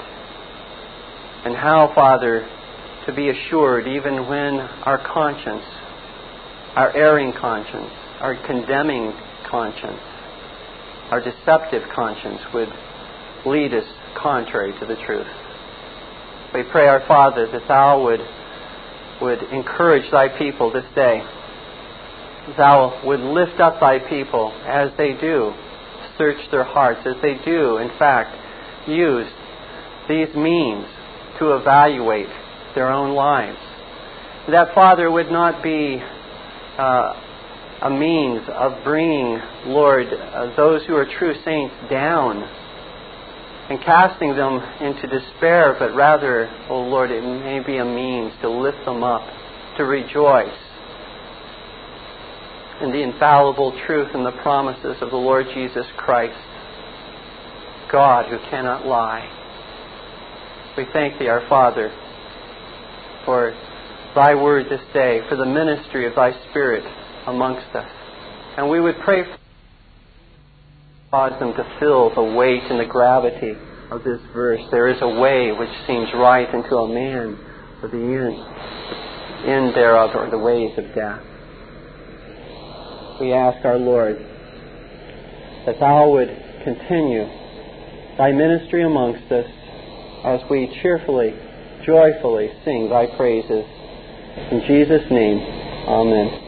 And 1.45 1.57
how, 1.57 1.91
Father, 1.93 2.49
to 3.07 3.12
be 3.12 3.31
assured 3.31 3.89
even 3.89 4.29
when 4.29 4.61
our 4.87 5.05
conscience, 5.12 5.64
our 6.76 6.97
erring 6.97 7.33
conscience, 7.33 7.91
our 8.20 8.37
condemning 8.47 9.12
conscience, 9.51 9.99
our 11.11 11.21
deceptive 11.21 11.83
conscience 11.95 12.41
would 12.53 12.69
lead 13.47 13.73
us 13.73 13.85
contrary 14.17 14.73
to 14.79 14.87
the 14.87 14.97
truth. 15.07 15.27
We 16.55 16.63
pray, 16.65 16.89
our 16.89 17.05
Father, 17.07 17.47
that 17.51 17.69
Thou 17.69 18.03
would, 18.05 18.21
would 19.23 19.43
encourage 19.53 20.11
Thy 20.11 20.29
people 20.29 20.73
this 20.73 20.85
day. 20.95 21.23
Thou 22.57 23.03
would 23.05 23.21
lift 23.21 23.61
up 23.61 23.81
Thy 23.81 23.99
people 23.99 24.53
as 24.67 24.91
they 24.97 25.13
do, 25.15 25.53
search 26.17 26.39
their 26.51 26.65
hearts, 26.65 27.01
as 27.07 27.17
they 27.23 27.35
do, 27.45 27.79
in 27.79 27.91
fact, 27.99 28.89
use 28.89 29.27
these 30.09 30.35
means 30.35 30.87
to 31.39 31.55
evaluate 31.55 32.29
their 32.75 32.91
own 32.91 33.15
lives. 33.15 33.59
That, 34.49 34.75
Father, 34.75 35.11
would 35.11 35.31
not 35.31 35.63
be 35.63 36.03
uh, 36.79 37.28
a 37.81 37.91
means 37.91 38.43
of 38.49 38.83
bringing, 38.83 39.39
Lord, 39.66 40.07
uh, 40.12 40.57
those 40.57 40.85
who 40.87 40.97
are 40.97 41.07
true 41.18 41.35
saints 41.45 41.74
down 41.89 42.43
and 43.70 43.81
casting 43.83 44.35
them 44.35 44.61
into 44.81 45.07
despair, 45.07 45.76
but 45.79 45.95
rather, 45.95 46.51
oh 46.68 46.81
Lord, 46.81 47.11
it 47.11 47.22
may 47.22 47.61
be 47.64 47.76
a 47.76 47.85
means 47.85 48.33
to 48.41 48.49
lift 48.49 48.85
them 48.85 49.05
up, 49.05 49.22
to 49.76 49.85
rejoice 49.85 50.59
in 52.81 52.91
the 52.91 53.03
infallible 53.03 53.79
truth 53.87 54.09
and 54.14 54.24
the 54.24 54.33
promises 54.43 54.97
of 55.01 55.11
the 55.11 55.16
Lord 55.16 55.47
Jesus 55.55 55.87
Christ, 55.97 56.39
God 57.93 58.26
who 58.29 58.39
cannot 58.51 58.87
lie. 58.87 59.35
We 60.76 60.87
thank 60.93 61.18
Thee, 61.18 61.29
our 61.29 61.47
Father, 61.49 61.93
for 63.24 63.53
Thy 64.14 64.35
word 64.35 64.66
this 64.70 64.81
day, 64.93 65.20
for 65.29 65.37
the 65.37 65.47
ministry 65.47 66.07
of 66.07 66.14
Thy 66.14 66.33
Spirit 66.51 66.85
amongst 67.29 67.74
us. 67.74 67.91
And 68.57 68.68
we 68.68 68.81
would 68.81 68.97
pray 69.05 69.24
for 69.24 69.39
cause 71.11 71.39
them 71.41 71.55
to 71.55 71.76
feel 71.81 72.14
the 72.14 72.37
weight 72.37 72.62
and 72.64 72.79
the 72.79 72.85
gravity 72.85 73.55
of 73.91 74.05
this 74.05 74.20
verse. 74.35 74.61
There 74.70 74.89
is 74.89 74.99
a 75.01 75.09
way 75.09 75.53
which 75.53 75.70
seems 75.87 76.09
right 76.14 76.49
unto 76.53 76.76
a 76.76 76.89
man, 76.89 77.39
but 77.81 77.91
the 77.91 77.97
end, 77.97 78.37
end 79.49 79.74
thereof 79.74 80.11
are 80.14 80.31
the 80.31 80.39
ways 80.39 80.76
of 80.76 80.95
death. 80.95 81.22
We 83.20 83.33
ask 83.33 83.64
our 83.64 83.79
Lord 83.79 84.16
that 85.66 85.81
Thou 85.81 86.11
would 86.11 86.29
continue 86.64 87.26
Thy 88.18 88.33
ministry 88.33 88.83
amongst 88.83 89.31
us 89.33 89.47
as 90.24 90.41
we 90.51 90.68
cheerfully, 90.83 91.33
joyfully 91.87 92.51
sing 92.64 92.91
Thy 92.91 93.07
praises. 93.16 93.64
In 94.51 94.62
Jesus' 94.66 95.11
name, 95.11 95.39
Amen. 95.89 96.48